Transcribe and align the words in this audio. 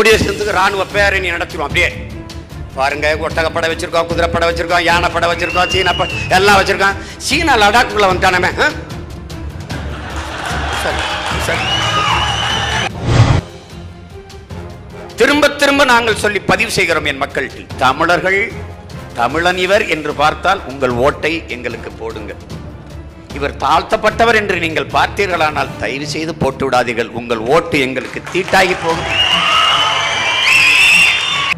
குடியரசுக்கு 0.00 0.52
ராணுவ 0.56 0.82
பேரணி 0.92 1.28
நடத்திடும் 1.32 1.66
அப்படியே. 1.66 1.88
பாருங்க 2.76 3.06
ஒட்டகப்படை 3.24 3.68
வச்சிருக்கோம் 3.70 4.08
குதிரைப்படை 4.10 4.46
வச்சிருக்கோம் 4.48 4.84
யானைப்படை 4.88 5.28
வச்சிருக்கோம் 5.30 5.72
சீனா 5.72 5.92
படம் 5.92 6.20
எல்லாம் 6.36 6.58
வச்சிருக்கோம் 6.60 6.96
சீனா 7.26 7.54
லடாக்குள்ள 7.62 8.06
வந்துட்டானமே 8.10 8.50
திரும்ப 15.16 15.48
திரும்ப 15.60 15.82
நாங்கள் 15.84 16.20
சொல்லி 16.22 16.40
பதிவு 16.50 16.70
செய்கிறோம் 16.70 17.04
என் 17.04 17.22
மக்கள் 17.24 17.48
தமிழர்கள் 17.78 18.38
தமிழன் 19.14 19.60
இவர் 19.64 19.84
என்று 19.88 20.12
பார்த்தால் 20.14 20.60
உங்கள் 20.66 20.94
ஓட்டை 21.06 21.32
எங்களுக்கு 21.48 21.90
போடுங்கள். 21.92 22.40
இவர் 23.38 23.54
தாழ்த்தப்பட்டவர் 23.64 24.38
என்று 24.40 24.56
நீங்கள் 24.64 24.92
பார்த்தீர்களானால் 24.96 25.76
தயவு 25.82 26.06
செய்து 26.14 26.32
போட்டு 26.42 26.64
விடாதீர்கள் 26.66 27.10
உங்கள் 27.20 27.42
ஓட்டு 27.54 27.76
எங்களுக்கு 27.86 28.20
தீட்டாகி 28.32 28.74
போகும். 28.84 29.12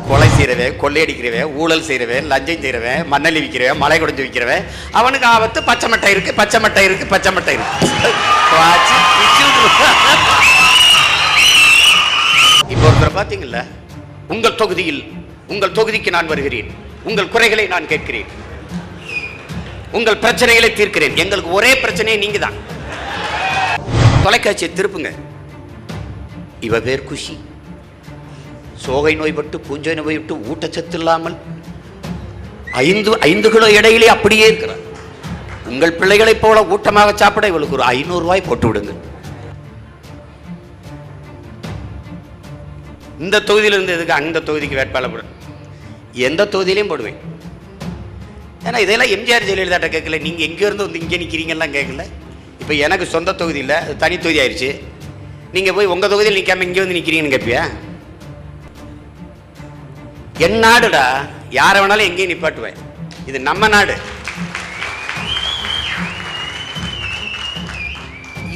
கொலை 0.09 0.29
செய்கிறவே 0.37 0.66
கொள்ளையடிக்கிறவே 0.83 1.43
ஊழல் 1.61 1.85
செய்யறவே 1.89 2.16
லஞ்சம் 2.30 2.61
செய்கிறவே 2.63 2.95
மண்ணலி 3.13 3.41
விற்கிறவன் 3.43 3.80
மலை 3.83 3.97
குடிஞ்சு 4.03 4.25
விற்கிறவே 4.25 4.57
அவனுக்கு 5.01 5.27
ஆபத்து 5.35 5.59
பச்சை 5.69 5.89
மட்டை 5.93 6.11
இருக்கு 6.15 6.33
பச்சை 6.41 6.59
மட்டை 6.65 6.83
இருக்கு 6.89 7.07
பச்சை 7.15 7.30
மட்டை 7.37 7.55
இருக்கு. 7.57 7.77
இப்போ 12.73 12.85
ஒருத்தர் 12.91 13.16
பார்த்தீங்கல்ல? 13.19 13.61
உங்கள் 14.35 14.59
தொகுதியில் 14.63 15.02
உங்கள் 15.52 15.77
தொகுதிக்கு 15.79 16.11
நான் 16.16 16.30
வருகிறேன். 16.33 16.71
உங்கள் 17.09 17.33
குறைகளை 17.35 17.66
நான் 17.75 17.91
கேட்கிறேன். 17.93 18.29
உங்கள் 19.98 20.20
பிரச்சனைகளை 20.24 20.69
தீர்க்கிறேன். 20.78 21.16
எங்களுக்கு 21.23 21.51
ஒரே 21.59 21.70
பிரச்சனையே 21.84 22.19
நீங்க 22.24 22.38
தான் 22.45 22.59
தொலைக்காட்சியை 24.24 24.70
திருப்புங்க. 24.78 25.10
இவ 26.66 26.78
பேர் 26.87 27.09
குஷி. 27.09 27.34
சோகை 28.84 29.12
நோய்பட்டு 29.20 29.56
பூஞ்சை 29.66 29.95
நோய்பட்டு 29.98 30.34
ஊட்டச்சத்து 30.51 30.96
இல்லாமல் 31.01 31.37
ஐந்து 32.84 33.10
ஐந்து 33.29 33.49
கிலோ 33.54 33.66
இடையிலே 33.79 34.09
அப்படியே 34.15 34.46
இருக்கிறார். 34.51 34.82
உங்கள் 35.71 35.96
பிள்ளைகளைப் 36.01 36.43
போல 36.45 36.62
ஊட்டமாக 36.74 37.10
சாப்பிட 37.23 37.46
இவளுக்கு 37.52 37.77
ஒரு 37.79 37.87
ஐநூறு 37.95 38.24
ரூபாய் 38.24 38.49
போட்டு 38.49 38.68
விடுங்க 38.68 38.93
இந்த 43.24 43.43
தொகுதியிலிருந்து 43.49 43.95
எதுக்கு 43.96 44.18
அந்த 44.21 44.43
தொகுதிக்கு 44.49 44.79
வேட்பாளர் 44.80 45.29
எந்த 46.29 46.49
தொகுதியிலையும் 46.54 46.93
போடுவேன். 46.93 47.21
ஏன்னா 48.66 48.79
இதெல்லாம் 48.85 49.13
எம்ஜிஆர் 49.16 49.46
ஜெயலலிதாட்ட 49.49 49.88
கேட்கல. 49.95 50.18
நீங்கள் 50.27 50.46
எங்கேருந்து 50.49 50.87
வந்து 50.87 51.01
இங்கே 51.05 51.18
நிற்கிறீங்கலாம் 51.23 51.77
கேட்கல. 51.77 52.05
இப்போ 52.63 52.74
எனக்கு 52.87 53.07
சொந்த 53.15 53.35
தொகுதி 53.41 53.60
இல்லை 53.65 53.77
அது 53.85 53.95
தனி 54.02 54.16
தொகுதி 54.24 54.41
ஆயிடுச்சு 54.43 54.71
நீங்கள் 55.55 55.74
போய் 55.77 55.93
உங்கள் 55.95 56.13
தொகுதியில் 56.13 56.38
நிற்காம 56.38 56.66
இங்கே 56.68 56.83
வந்து 56.85 56.99
நிற்கிறீங்கன்னு 56.99 57.35
கேட்பியா 57.37 57.63
என் 60.46 60.59
நாடுடா 60.66 61.05
யாரை 61.59 61.79
வேணாலும் 61.80 62.09
எங்கேயும் 62.10 62.33
நிப்பாட்டுவேன். 62.33 62.79
இது 63.30 63.38
நம்ம 63.49 63.68
நாடு. 63.74 63.95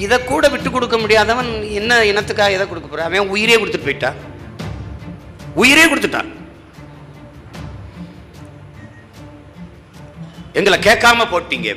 இதை 0.05 0.17
கூட 0.31 0.45
விட்டு 0.53 0.69
கொடுக்க 0.71 0.97
முடியாதவன் 1.03 1.51
என்ன 1.81 2.01
இனத்துக்காக 2.13 2.57
இதை 2.57 2.65
கொடுக்க 2.71 2.89
போறான்? 2.89 3.09
அவன் 3.11 3.35
உயிரே 3.35 3.57
கொடுத்துட்டு 3.61 3.89
போயிட்டான். 3.89 4.19
உயிரே 5.63 5.85
கொடுத்துட்டான். 5.91 6.31
எங்களை 10.59 10.77
கேட்காம 10.87 11.27
போட்டீங்க. 11.33 11.71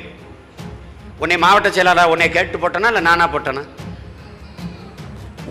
உன்னை 1.22 1.36
மாவட்ட 1.44 1.68
செயலாளர் 1.76 2.12
உன்னை 2.12 2.26
கேட்டு 2.36 2.58
போட்டனா 2.60 2.90
இல்லை 2.90 3.02
நானாக 3.08 3.28
போட்டேனா? 3.32 3.64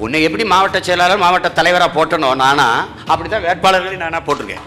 உன்னை 0.03 0.19
எப்படி 0.27 0.45
மாவட்ட 0.53 0.79
செயலாளர் 0.87 1.23
மாவட்ட 1.23 1.49
தலைவராக 1.59 1.95
போட்டனோ 1.97 2.29
நானா 2.43 2.67
அப்படிதான் 3.11 3.45
வேட்பாளர்களையும் 3.47 4.03
நானாக 4.05 4.23
போட்டிருக்கேன். 4.27 4.65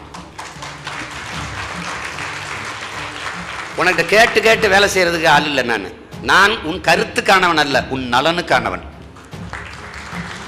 உனக்கு 3.80 4.02
கேட்டு 4.14 4.38
கேட்டு 4.46 4.66
வேலை 4.74 4.88
செய்யறதுக்கு 4.94 5.28
ஆள் 5.34 5.50
இல்லை 5.50 5.62
நான். 5.72 5.86
நான் 6.30 6.52
உன் 6.70 6.80
கருத்துக்கானவன் 6.88 7.62
அல்ல 7.62 7.84
உன் 7.94 8.04
நலனுக்கானவன். 8.14 8.84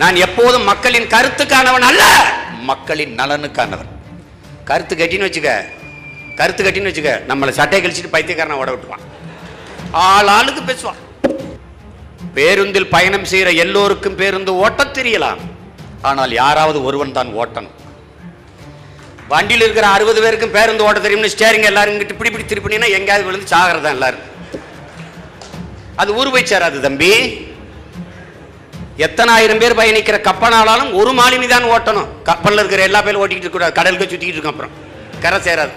நான் 0.02 0.16
எப்போதும் 0.26 0.68
மக்களின் 0.70 1.08
கருத்துக்கானவன் 1.14 1.86
அல்ல 1.90 2.02
மக்களின் 2.70 3.14
நலனுக்கானவன். 3.20 3.90
கருத்து 4.70 4.94
கட்டின்னு 4.96 5.28
வச்சுக்க 5.28 5.52
கருத்து 6.38 6.62
கட்டின்னு 6.64 6.90
வச்சுக்க 6.90 7.12
நம்மளை 7.30 7.52
சட்டை 7.58 7.78
கழிச்சிட்டு 7.82 8.14
பைத்தியக்காரனை 8.14 8.56
ஓட 8.62 8.70
விட்டுவான் 8.74 9.04
ஆள் 10.08 10.30
ஆளுக்கு 10.36 10.62
பேசுவான். 10.70 11.00
பேருந்தில் 12.36 12.92
பயணம் 12.94 13.26
செய்கிற 13.32 13.50
எல்லோருக்கும் 13.64 14.18
பேருந்து 14.20 14.52
ஓட்ட 14.62 14.84
தெரியலாம். 14.98 15.40
ஆனால் 16.10 16.32
யாராவது 16.42 16.78
ஒருவன் 16.88 17.16
தான் 17.18 17.30
ஓட்டணும். 17.40 17.74
வண்டியில் 19.32 19.64
இருக்கிற 19.66 19.86
அறுபது 19.96 20.20
பேருக்கும் 20.24 20.54
பேருந்து 20.56 20.84
ஓட்ட 20.86 20.98
தெரியும்னு 21.04 21.32
ஸ்டேரிங் 21.34 21.68
எல்லாரும் 21.70 22.00
கிட்ட 22.00 22.14
இப்படி 22.16 22.30
இப்படி 22.30 22.46
திருப்பினீங்கன்னா 22.50 22.96
எங்கேயாவது 22.98 23.26
விழுந்து 23.28 23.52
சாகிறதா 23.54 23.92
எல்லாரும்? 23.96 24.24
அது 26.02 26.10
ஊர் 26.20 26.32
போய் 26.34 26.50
சேராது 26.52 26.78
தம்பி. 26.86 27.12
எத்தனாயிரம் 29.06 29.60
பேர் 29.62 29.78
பயணிக்கிற 29.78 30.16
கப்பனாலும் 30.28 30.92
ஒரு 31.00 31.12
மாலுமி 31.20 31.46
தான் 31.54 31.70
ஓட்டணும். 31.74 32.10
கப்பலில் 32.30 32.62
இருக்கிற 32.62 32.82
எல்லா 32.88 33.00
பேரும் 33.06 33.22
ஓட்டிக்கிட்டு 33.22 33.46
இருக்கக்கூடாது. 33.46 33.78
கடலுக்கு 33.78 34.10
சுற்றிக்கிட்டு 34.10 34.38
இருக்கோம் 34.38 34.56
அப்புறம். 34.56 34.74
கரை 35.24 35.40
சேராது. 35.48 35.74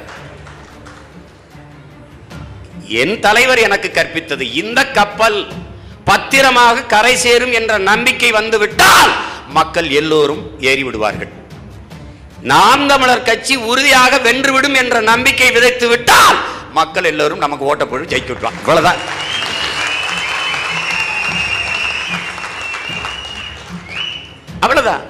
என் 2.87 3.19
தலைவர் 3.19 3.57
எனக்கு 3.57 3.91
கற்பித்தது. 3.93 4.53
இந்த 4.53 4.91
கப்பல் 4.91 5.47
பத்திரமாக 6.03 6.83
கரை 6.83 7.15
சேரும் 7.15 7.51
என்ற 7.51 7.77
நம்பிக்கை 7.77 8.31
வந்துவிட்டால் 8.31 9.11
மக்கள் 9.47 9.89
எல்லோரும் 9.89 10.61
ஏறி 10.61 10.83
விடுவார்கள் 10.83 11.27
நாம் 12.41 12.87
தமிழர் 12.87 13.23
கட்சி 13.23 13.55
உறுதியாக 13.55 14.17
வென்றுவிடும் 14.17 14.75
என்ற 14.75 15.01
நம்பிக்கை 15.01 15.51
விதைத்து 15.51 15.87
விட்டால் 15.87 16.37
மக்கள் 16.71 17.03
எல்லோரும் 17.03 17.37
நமக்கு 17.37 17.65
ஓட்ட 17.65 17.85
போட்டு 17.85 18.15
ஜெயிக்க 18.15 18.29
விட்டுவாங்க 18.29 18.45
அவ்வளவுதான். 18.45 18.95
அவ்வளவுதான். 24.59 25.01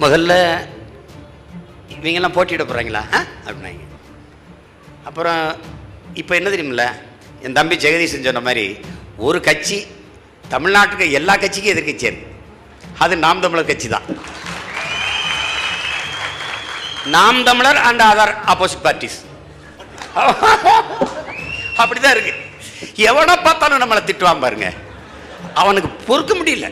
முதல்ல 0.00 0.58
இவங்கெல்லாம் 1.88 2.32
போட்டியிட 2.32 2.64
போறாங்களா? 2.64 3.14
ஆ? 3.14 3.24
அப்படின்னாங்க. 3.46 3.97
அப்புறம் 5.08 5.42
இப்போ 6.20 6.32
என்ன 6.38 6.48
தெரியுமில்ல? 6.52 6.84
என் 7.44 7.56
தம்பி 7.58 7.76
ஜெகதீஷன் 7.84 8.26
சொன்ன 8.26 8.40
மாதிரி 8.48 8.64
ஒரு 9.26 9.38
கட்சி 9.48 9.78
தமிழ்நாட்டுக்கு 10.54 11.06
எல்லா 11.18 11.34
கட்சிக்கும் 11.42 11.72
எதிர்க்கட்சி 11.74 12.08
அது. 13.04 13.14
நாம் 13.24 13.42
தமிழர் 13.44 13.70
கட்சி 13.70 13.88
தான். 13.94 14.06
நாம் 17.14 17.38
தமிழர் 17.48 17.80
அண்ட் 17.88 18.04
அதர் 18.10 18.32
ஆப்போசிட் 18.52 18.84
பார்ட்டிஸ் 18.86 19.18
அப்படிதான் 21.82 22.14
இருக்கு. 22.16 22.34
எவனை 23.10 23.34
பார்த்தாலும் 23.46 23.82
நம்மளை 23.82 24.02
திட்டுவான் 24.08 24.44
பாருங்க. 24.44 24.68
அவனுக்கு 25.62 25.90
பொறுக்க 26.08 26.32
முடியல. 26.40 26.68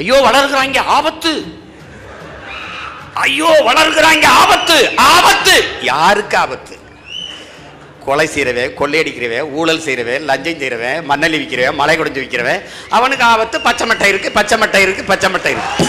ஐயோ 0.00 0.16
வளர்கிறாங்க 0.26 0.82
ஆபத்து. 0.96 1.32
ஐயோ 3.24 3.50
வளர்கிறாங்க. 3.68 4.26
ஆபத்து 4.42 4.76
ஆபத்து. 5.14 5.54
யாருக்கு 5.90 6.36
ஆபத்து? 6.44 6.74
கொலை 8.04 8.26
செய்கிறவே 8.34 8.64
கொள்ளையடிக்கிறவே 8.78 9.40
ஊழல் 9.58 9.82
செய்கிறவே 9.86 10.14
லஞ்சம் 10.28 10.60
செய்கிறவே 10.60 10.92
மண்ணலி 11.10 11.38
விற்கிறவன் 11.40 11.78
மலை 11.80 11.94
குடிஞ்சு 11.96 12.22
விற்கிறவன் 12.22 12.62
அவனுக்கு 12.96 13.24
ஆபத்து 13.32 13.56
பச்சை 13.66 13.84
மட்டை 13.90 14.08
இருக்கு 14.12 14.30
பச்சை 14.38 14.56
மட்டை 14.62 14.80
இருக்கு 14.86 15.02
பச்சை 15.10 15.28
மட்டை 15.34 15.50
இருக்கு. 15.54 15.84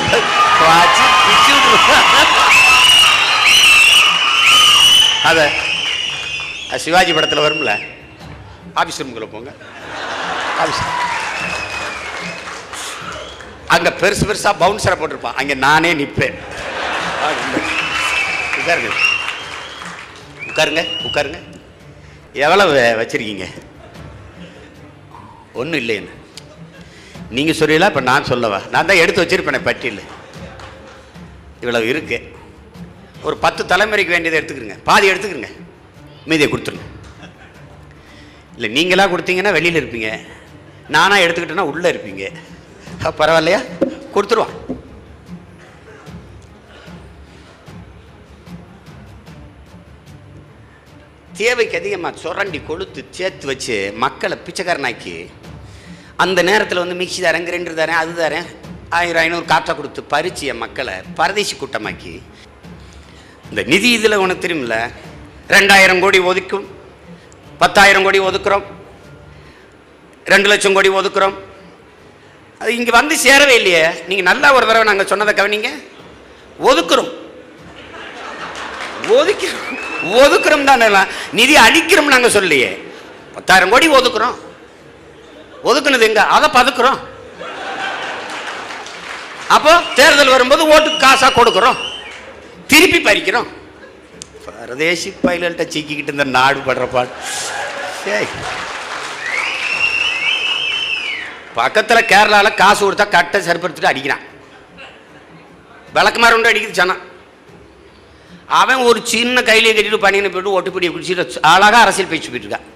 அத 5.29 5.49
சிவாஜி 6.85 7.11
படத்தில் 7.15 7.45
வரும்ல? 7.45 7.73
ஆபீஸ் 8.81 8.99
ரூமுக்குள்ள 9.01 9.29
போங்க. 9.35 9.51
ஆபீஸ் 10.61 10.81
அங்கே 13.75 13.91
பெருசு 14.01 14.23
பெருசாக 14.29 14.55
பவுன்சரை 14.63 14.95
போட்டிருப்பான். 14.99 15.39
அங்கே 15.41 15.55
நானே 15.67 15.93
நிற்பேன் 16.01 16.37
உட்காருங்க. 18.59 18.91
உட்காருங்க 20.49 20.81
உட்காருங்க. 21.07 21.39
எவ்வளவு 22.45 22.73
வச்சுருக்கீங்க? 22.99 23.45
ஒன்றும் 25.59 25.81
இல்லைன்னு 25.81 26.11
நீங்கள் 27.37 27.57
சொல்லல 27.59 27.89
இப்போ 27.89 28.01
நான் 28.09 28.29
சொல்லவா? 28.31 28.59
நான் 28.73 28.87
தான் 28.89 29.01
எடுத்து 29.03 29.23
வச்சிருப்பேனே 29.23 29.61
பட்டியல். 29.67 30.01
இவ்வளவு 31.63 31.87
இருக்கு. 31.91 32.17
ஒரு 33.27 33.35
பத்து 33.45 33.63
தலைமுறைக்கு 33.71 34.15
வேண்டியதை 34.15 34.37
எடுத்துக்கிறங்க. 34.39 34.77
பாதி 34.89 35.11
எடுத்துக்கிறங்க. 35.11 35.51
மீதியை 36.25 36.49
கொடுத்துருங்க. 36.51 36.87
இல்லை 38.57 38.69
நீங்களாக 38.77 39.11
கொடுத்தீங்கன்னா 39.13 39.51
வெளியில் 39.57 39.79
இருப்பீங்க. 39.81 40.09
நானாக 40.95 41.25
எடுத்துக்கிட்டேன்னா 41.25 41.69
உள்ளே 41.73 41.91
இருப்பீங்க. 41.93 42.25
பரவாயில்லையா? 43.21 43.61
கொடுத்துருவான் 44.15 44.55
தேவைக்கு 51.39 51.75
அதிகமாக 51.79 52.19
சுரண்டி 52.21 52.59
கொளுத்து 52.69 53.01
சேர்த்து 53.17 53.45
வச்சு 53.49 53.75
மக்களை 54.03 54.35
பிச்சைக்காரனாக்கி 54.45 55.13
அந்த 56.23 56.39
நேரத்தில் 56.49 56.81
வந்து 56.81 56.97
மிக்சி 57.01 57.19
தரேன் 57.25 57.47
கிரைண்டர் 57.47 57.79
தரேன் 57.81 58.01
அது 58.01 58.11
தரேன் 58.23 58.47
ஆயிரம் 58.97 59.21
ஐநூறு 59.23 59.45
காற்றை 59.51 59.73
கொடுத்து 59.75 60.01
பறிச்சு 60.13 60.43
என் 60.51 60.61
மக்களை 60.63 60.95
பரதேசி 61.19 61.53
கூட்டமாக்கி. 61.57 62.13
இந்த 63.49 63.61
நிதி 63.73 63.89
இதில் 63.97 64.21
உனக்கு 64.23 64.43
தெரியுமில்ல 64.45 64.77
ரெண்டாயிரம் 65.55 66.01
கோடி 66.03 66.19
ஒதுக்கும் 66.31 66.67
பத்தாயிரம் 67.61 68.05
கோடி 68.07 68.19
ஒதுக்குறோம் 68.29 68.65
ரெண்டு 70.33 70.49
லட்சம் 70.51 70.75
கோடி 70.77 70.89
ஒதுக்குறோம். 70.99 71.37
அது 72.61 72.75
இங்கே 72.79 72.93
வந்து 72.99 73.15
சேரவே 73.25 73.55
இல்லையே. 73.59 73.85
நீங்கள் 74.09 74.29
நல்லா 74.31 74.49
ஒரு 74.57 74.67
தடவை 74.69 74.85
நாங்கள் 74.89 75.09
சொன்னதை 75.11 75.33
கவனிங்க. 75.39 75.71
ஒதுக்குறோம். 76.69 77.11
ஒதுக்கிறோம். 79.17 79.79
ஒதுக்குறோம் 80.21 80.69
தானே 80.69 80.87
நிதி 81.39 81.55
அளிக்கிறோம் 81.65 82.13
நாங்கள் 82.13 82.35
சொல்லியே 82.37 82.69
பத்தாயிரம் 83.35 83.71
கோடி 83.73 83.87
ஒதுக்குறோம். 83.97 84.37
ஒதுக்குனது 85.69 86.07
எங்க? 86.09 86.21
அதை 86.35 86.47
பதுக்குறோம். 86.57 86.99
அப்போ 89.55 89.71
தேர்தல் 89.97 90.33
வரும்போது 90.35 90.63
ஓட்டுக்கு 90.73 90.99
காசா 91.05 91.27
கொடுக்குறோம். 91.37 91.79
திருப்பி 92.71 92.99
பறிக்கிறோம். 93.07 93.49
பரதேசி 94.45 95.09
பயில்கள்ட்ட 95.25 95.65
சிக்கிக்கிட்டு 95.73 96.15
இந்த 96.15 96.27
நாடு 96.37 96.59
படுற 96.67 96.85
பாடு. 96.95 97.11
சரி 98.03 98.27
பக்கத்தில் 101.59 102.09
கேரளாவில் 102.11 102.59
காசு 102.61 102.81
கொடுத்தா 102.83 103.07
கட்டை 103.15 103.39
சரிப்படுத்திட்டு 103.47 103.91
அடிக்கிறான். 103.91 104.25
விளக்குமாறு 105.95 106.35
ஒன்று 106.37 106.51
அடிக்குது 106.51 106.79
சனம் 106.81 107.01
அவன் 108.59 108.75
ஒரு 108.75 108.99
சின்ன 109.03 109.41
கையிலே 109.41 109.71
கட்டிட்டு 109.73 109.93
பணியினை 109.93 110.29
போயிட்டு 110.29 110.61
ஒட்டுப்பிடியை 110.61 110.91
குடிச்சிட்டு 110.93 111.39
அழகாக 111.41 111.77
அரசியல் 111.77 112.09
பேச்சு 112.09 112.29
போயிட்டுருக்கான் 112.29 112.67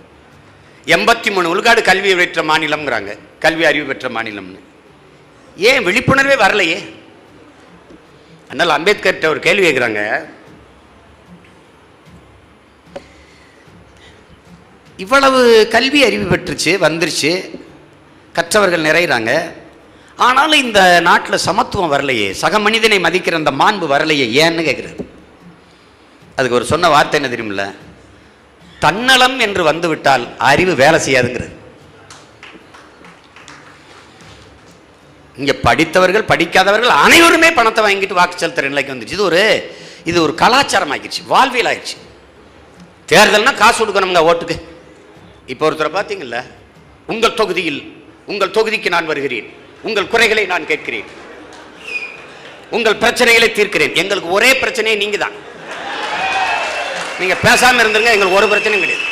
எண்பத்தி 0.86 1.32
மூணு 1.32 1.50
விழுக்காடு 1.50 1.82
கல்வி 1.82 2.16
பெற்ற 2.16 2.42
மாநிலம்ங்கிறாங்க. 2.44 3.18
கல்வி 3.40 3.66
அறிவு 3.66 3.86
பெற்ற 3.86 4.10
மாநிலம்னு. 4.10 4.60
ஏன் 5.58 5.86
விழிப்புணர்வே 5.86 6.36
வரலையே? 6.44 6.78
அதனால் 8.50 8.82
அம்பேத்கர்கிட்ட 8.82 9.26
ஒரு 9.26 9.40
கேள்வி 9.40 9.72
கேட்குறாங்க. 9.72 10.02
இவ்வளவு 14.98 15.68
கல்வி 15.72 16.04
அறிவு 16.04 16.36
பெற்றுச்சு 16.36 16.72
வந்துருச்சு. 16.86 17.32
கற்றவர்கள் 18.34 18.88
நிறையிறாங்க. 18.90 19.52
ஆனாலும் 20.16 20.64
இந்த 20.64 21.00
நாட்டில் 21.00 21.44
சமத்துவம் 21.48 21.92
வரலையே? 21.92 22.32
சக 22.32 22.60
மனிதனை 22.60 23.00
மதிக்கிற 23.00 23.34
அந்த 23.34 23.52
மாண்பு 23.52 23.88
வரலையே? 23.96 24.28
ஏன்னு 24.44 24.68
கேட்குறாரு. 24.70 25.14
அதுக்கு 26.38 26.58
ஒரு 26.60 26.66
சொன்ன 26.72 26.90
வார்த்தை 26.94 27.18
என்ன 27.20 27.30
தெரியுமில்ல? 27.34 27.66
தன்னலம் 28.86 29.38
என்று 29.46 29.62
வந்துவிட்டால் 29.70 30.24
அறிவு 30.50 30.74
வேலை 30.82 30.98
செய்யாதுங்கிறது. 31.06 31.52
இங்க 35.42 35.54
படித்தவர்கள் 35.68 36.30
படிக்காதவர்கள் 36.32 36.92
அனைவருமே 37.06 37.50
பணத்தை 37.58 37.82
வாங்கிட்டு 37.86 38.20
வாக்கு 38.20 38.42
செலுத்த 38.42 38.70
நிலைக்கு 38.74 38.94
வந்துச்சு 38.94 39.18
இது 39.18 39.26
ஒரு 39.30 39.42
இது 40.10 40.18
ஒரு 40.26 40.34
கலாச்சாரம் 40.42 40.94
ஆகிடுச்சு 40.96 41.22
வாழ்வியல் 41.32 41.70
ஆயிடுச்சு 41.72 41.98
தேர்தல்னா 43.12 43.54
காசு 43.62 43.78
கொடுக்கணுங்க 43.80 44.22
ஓட்டுக்கு. 44.30 44.56
இப்போ 45.54 45.64
ஒருத்தரை 45.68 45.92
பார்த்தீங்கல்ல 45.98 46.38
உங்கள் 47.14 47.38
தொகுதியில் 47.40 47.82
உங்கள் 48.32 48.56
தொகுதிக்கு 48.58 48.94
நான் 48.96 49.10
வருகிறேன் 49.12 49.50
உங்கள் 49.88 50.12
குறைகளை 50.14 50.44
நான் 50.54 50.70
கேட்கிறேன் 50.72 51.10
உங்கள் 52.76 53.02
பிரச்சனைகளை 53.02 53.50
தீர்க்கிறேன். 53.58 53.94
எங்களுக்கு 54.02 54.30
ஒரே 54.38 54.52
பிரச்சனையே 54.62 54.96
நீங்க 55.02 55.18
தான் 55.26 55.36
நீங்கள் 57.20 57.42
பேசாமல் 57.48 57.82
இருந்துருங்க 57.84 58.14
எங்களுக்கு 58.16 58.40
ஒரு 58.40 58.48
பிரச்சனையும் 58.52 58.84
கிடையாது. 58.86 59.06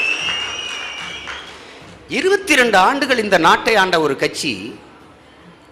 இருபத்தி 2.19 2.53
ரெண்டு 2.59 2.77
ஆண்டுகள் 2.87 3.23
இந்த 3.25 3.37
நாட்டை 3.47 3.73
ஆண்ட 3.81 3.97
ஒரு 4.05 4.15
கட்சி 4.23 4.51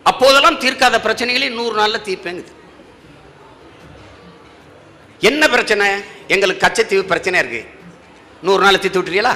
அப்போதெல்லாம் 0.10 0.60
தீர்க்காத 0.64 0.96
பிரச்சனைகளையும் 1.06 1.58
நூறு 1.60 1.76
நாளில் 1.80 2.06
தீர்ப்பேங்குது. 2.08 2.52
என்ன 5.30 5.50
பிரச்சனை? 5.56 5.88
எங்களுக்கு 6.34 6.64
கச்சத்தீவு 6.66 7.04
பிரச்சனையாக 7.12 7.44
இருக்கு. 7.44 7.64
நூறு 8.48 8.62
நாள் 8.66 8.82
தீர்த்து 8.84 9.00
விட்டுறீங்களா? 9.00 9.34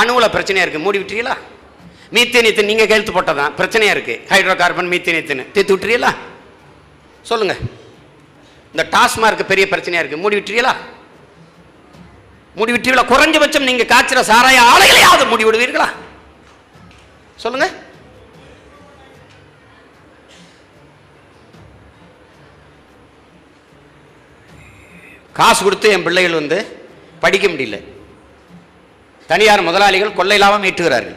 அணுவில் 0.00 0.34
பிரச்சனையாக 0.36 0.66
இருக்கு. 0.66 0.84
மூடி 0.84 1.00
விட்டுறீங்களா? 1.00 1.36
மீத்தேனியத்தின் 2.16 2.70
நீங்க 2.70 2.84
கையெழுத்து 2.86 3.16
போட்டதான் 3.16 3.52
பிரச்சனையாக 3.58 3.96
இருக்குது 3.96 4.22
ஹைட்ரோ 4.30 4.54
கார்பன் 4.62 4.90
மீத்தேனியத்தின் 4.92 5.44
தீர்த்து 5.56 5.74
விட்டுறீங்களா? 5.74 6.12
சொல்லுங்கள் 7.30 7.60
இந்த 8.72 8.84
டாஸ்மார்க் 8.94 9.44
பெரிய 9.52 9.66
பிரச்சனையாக 9.74 10.02
இருக்கு. 10.04 10.22
மூடி 10.24 10.36
விட்டுறீங்களா? 10.38 10.74
மூடி 12.54 12.72
குறைஞ்சபட்சம் 12.72 13.68
நீங்க 13.68 13.84
காய்ச்சிற 13.92 14.20
சாராய 14.30 14.58
ஆலைகளையாவது 14.72 15.28
மூடி 15.28 15.44
விடுவீர்களா 15.44 15.88
சொல்லுங்க. 17.36 17.68
காசு 25.32 25.64
கொடுத்து 25.64 25.88
என் 25.90 26.02
பிள்ளைகள் 26.02 26.38
வந்து 26.40 26.88
படிக்க 27.20 27.46
முடியல. 27.48 27.76
தனியார் 29.26 29.62
முதலாளிகள் 29.62 30.12
கொள்ளை 30.12 30.38
லாபம் 30.38 30.64
ஈட்டுகிறார்கள். 30.64 31.16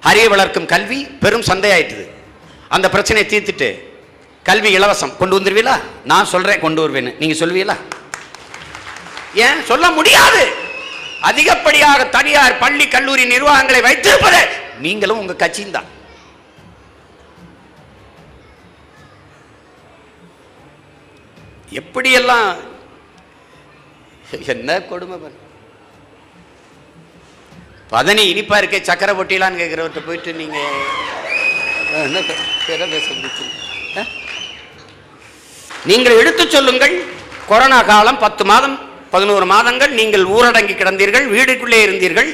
அறிய 0.00 0.28
வளர்க்கும் 0.28 0.66
கல்வி 0.66 1.04
பெரும் 1.04 1.46
சந்தையாயிட்டுது. 1.50 2.04
அந்த 2.68 2.88
பிரச்சனையை 2.88 3.26
தீர்த்துட்டு 3.30 3.68
கல்வி 4.42 4.70
இலவசம் 4.78 5.16
கொண்டு 5.16 5.40
வந்துருவீங்களா 5.40 5.80
நான் 6.04 6.30
சொல்றேன் 6.34 6.60
கொண்டு 6.60 6.88
வருவேன்னு. 6.88 7.14
நீங்க 7.18 7.46
சொல்லுவீங்களா 7.46 7.76
ஏன்? 9.34 9.64
சொல்ல 9.64 9.90
முடியாது. 9.90 10.62
அதிகப்படியாக 11.24 12.10
தனியார் 12.16 12.58
பள்ளி 12.58 12.88
கல்லூரி 12.88 13.26
நிர்வாகங்களை 13.26 13.82
வைத்திருப்பது 13.82 14.48
நீங்களும் 14.80 15.22
உங்க 15.22 15.36
கட்சியும் 15.36 15.70
தான். 15.70 15.86
எப்படியெல்லாம் 21.72 22.56
என்ன 24.52 24.84
கொடுமை 24.84 25.16
பாரு. 25.16 25.34
பதனி 27.92 28.30
இனிப்பா 28.30 28.60
இருக்கே 28.60 28.82
சக்கரை 28.82 29.14
பொட்டிலான்னு 29.14 29.60
கேட்குறவர்கிட்ட 29.60 30.06
போயிட்டு 30.06 30.40
நீங்க 30.40 30.58
என்ன 32.00 32.22
நீங்கள் 35.84 36.20
எடுத்துச் 36.20 36.50
சொல்லுங்கள் 36.50 36.94
கொரோனா 37.48 37.84
காலம் 37.84 38.18
பத்து 38.18 38.44
மாதம் 38.50 38.93
பதினோரு 39.14 39.46
மாதங்கள் 39.52 39.92
நீங்கள் 40.00 40.24
ஊரடங்கி 40.36 40.74
கிடந்தீர்கள் 40.76 41.26
வீடுக்குள்ளே 41.34 41.78
இருந்தீர்கள். 41.86 42.30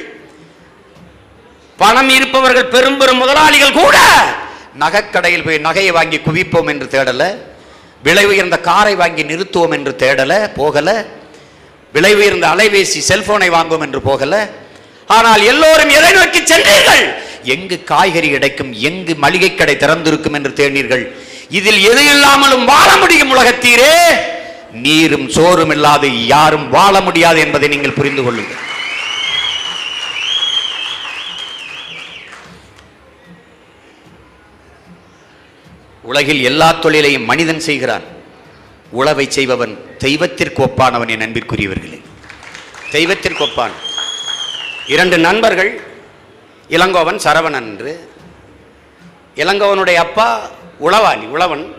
பணம் 1.81 2.11
இருப்பவர்கள் 2.17 2.71
பெரும் 2.75 2.97
பெரும் 3.01 3.21
முதலாளிகள் 3.23 3.77
கூட 3.81 3.97
நகைக்கடையில் 4.81 5.45
போய் 5.47 5.65
நகையை 5.67 5.93
வாங்கி 5.97 6.17
குவிப்போம் 6.27 6.69
என்று 6.73 6.87
தேடல. 6.95 7.23
விலை 8.05 8.25
உயர்ந்த 8.31 8.57
காரை 8.69 8.93
வாங்கி 9.01 9.23
நிறுத்துவோம் 9.31 9.75
என்று 9.77 9.91
தேடல 10.03 10.33
போகல. 10.59 10.89
விலை 11.95 12.11
உயர்ந்த 12.19 12.45
அலைபேசி 12.53 12.99
செல்போனை 13.09 13.49
வாங்குவோம் 13.57 13.85
என்று 13.87 14.01
போகல. 14.09 14.33
ஆனால் 15.17 15.41
எல்லோரும் 15.51 15.91
எதை 15.97 16.11
நோக்கி 16.19 16.41
சென்றீர்கள்? 16.51 17.03
எங்கு 17.55 17.77
காய்கறி 17.91 18.29
கிடைக்கும் 18.35 18.71
எங்கு 18.89 19.13
மளிகை 19.23 19.51
கடை 19.55 19.75
திறந்திருக்கும் 19.83 20.37
என்று 20.39 20.51
தேடினீர்கள். 20.59 21.03
இதில் 21.59 21.81
எது 21.91 22.03
இல்லாமலும் 22.13 22.65
வாழ 22.73 22.89
முடியும் 23.01 23.33
உலகத்தீரே. 23.35 23.95
நீரும் 24.71 25.29
சோறும் 25.29 25.69
இல்லாது 25.69 26.27
யாரும் 26.27 26.69
வாழ 26.69 27.01
முடியாது 27.01 27.39
என்பதை 27.39 27.69
நீங்கள் 27.69 27.91
புரிந்து 27.91 28.23
கொள்ளுங்கள். 28.23 28.69
உலகில் 36.01 36.43
எல்லா 36.43 36.71
தொழிலையும் 36.71 37.25
மனிதன் 37.25 37.59
செய்கிறான். 37.59 38.03
உழவை 38.91 39.29
செய்பவன் 39.29 39.97
தெய்வத்திற்கு 39.97 40.63
ஒப்பானவன் 40.63 41.09
என் 41.09 41.19
அன்பிற்குரியவர்களே. 41.19 42.01
தெய்வத்திற்கு 42.91 43.43
ஒப்பான். 43.43 43.71
இரண்டு 44.87 45.17
நண்பர்கள் 45.17 45.81
இளங்கோவன் 46.69 47.19
சரவணன் 47.23 47.69
என்று. 47.71 48.09
இளங்கோவனுடைய 49.35 49.93
அப்பா 49.93 50.49
உழவாளி 50.81 51.27
உழவன் 51.27 51.75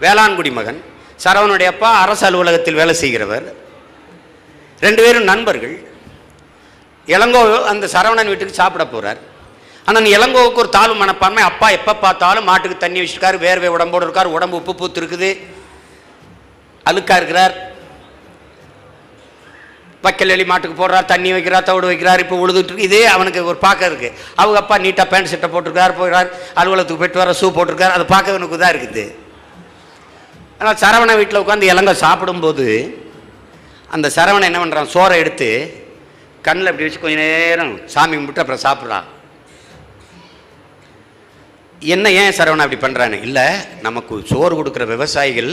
வேளாண்குடி 0.00 0.52
மகன். 0.52 0.96
சரவனுடைய 1.24 1.68
அப்பா 1.74 1.90
அரசு 2.02 2.24
அலுவலகத்தில் 2.28 2.78
வேலை 2.80 2.94
செய்கிறவர். 3.02 3.46
ரெண்டு 4.86 5.00
பேரும் 5.04 5.30
நண்பர்கள். 5.32 5.76
இளங்கோ 7.14 7.42
அந்த 7.72 7.84
சரவணன் 7.94 8.30
வீட்டுக்கு 8.32 8.60
சாப்பிட 8.60 8.84
போகிறார் 8.94 9.20
ஆனால் 9.88 10.12
இளங்கோவுக்கு 10.16 10.62
ஒரு 10.62 10.70
தாழ்வு 10.76 10.96
மனப்பான்மை. 11.02 11.42
அப்பா 11.50 11.68
எப்போ 11.78 11.92
பார்த்தாலும் 12.04 12.48
மாட்டுக்கு 12.50 12.76
தண்ணி 12.84 12.98
வச்சுருக்காரு 13.02 13.36
வேர்வை 13.44 13.70
உடம்போடு 13.76 14.06
இருக்கார் 14.06 14.34
உடம்பு 14.36 14.58
உப்பு 14.60 14.72
பூத்து 14.80 15.00
இருக்குது 15.02 15.30
அழுக்கா 16.90 17.14
இருக்கிறார். 17.20 17.54
வக்கல் 20.06 20.32
எலி 20.34 20.44
மாட்டுக்கு 20.50 20.76
போடுறார் 20.80 21.08
தண்ணி 21.12 21.30
வைக்கிறார் 21.36 21.68
தவிடு 21.68 21.88
வைக்கிறார். 21.90 22.20
இப்போ 22.24 22.36
உழுதுட்டு 22.42 22.84
இதே 22.88 23.00
அவனுக்கு 23.14 23.40
ஒரு 23.52 23.58
பார்க்க 23.64 23.90
இருக்குது 23.90 24.14
அவங்க 24.40 24.58
அப்பா 24.60 24.76
நீட்டாக 24.84 25.06
பேண்ட் 25.12 25.32
சட்டை 25.32 25.48
போட்டிருக்கார் 25.54 25.98
போகிறார் 26.00 26.28
அலுவலகத்துக்கு 26.60 27.02
போயிட்டு 27.02 27.22
வர 27.22 27.32
ஷூ 27.40 27.48
போட்டிருக்கார். 27.56 27.96
அது 27.96 28.04
பார்க்க 28.12 28.34
இவனுக்கு 28.34 28.60
தான் 28.62 28.74
இருக்குது. 28.74 29.04
ஆனால் 30.60 30.78
சரவண 30.84 31.10
வீட்டில் 31.18 31.42
உட்காந்து 31.42 31.70
இலங்க 31.72 31.92
சாப்பிடும்போது 32.04 32.66
அந்த 33.96 34.06
சரவணன் 34.16 34.48
என்ன 34.48 34.60
பண்ணுறான் 34.62 34.90
சோறை 34.94 35.16
எடுத்து 35.22 35.50
கண்ணில் 36.46 36.70
இப்படி 36.70 36.86
வச்சு 36.86 37.00
கொஞ்ச 37.02 37.16
நேரம் 37.20 37.72
சாமி 37.94 38.14
கும்பிட்டு 38.16 38.42
அப்புறம் 38.42 38.64
சாப்பிட்றான் 38.64 39.06
என்ன 41.94 42.10
ஏன் 42.20 42.36
சரவணன் 42.38 42.64
அப்படி 42.64 42.80
பண்ணுறானு 42.84 43.16
இல்லை 43.26 43.46
நமக்கு 43.86 44.14
சோறு 44.30 44.54
கொடுக்குற 44.58 44.84
விவசாயிகள் 44.94 45.50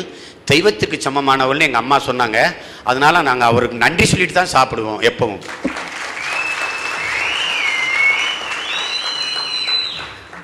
தெய்வத்துக்கு 0.52 0.98
சமமானவள்னு 1.06 1.68
எங்கள் 1.68 1.84
அம்மா 1.84 1.98
சொன்னாங்க. 2.08 2.40
அதனால் 2.90 3.26
நாங்கள் 3.30 3.50
அவருக்கு 3.52 3.84
நன்றி 3.86 4.06
சொல்லிட்டு 4.12 4.38
தான் 4.40 4.54
சாப்பிடுவோம் 4.56 5.02
எப்பவும். 5.10 5.42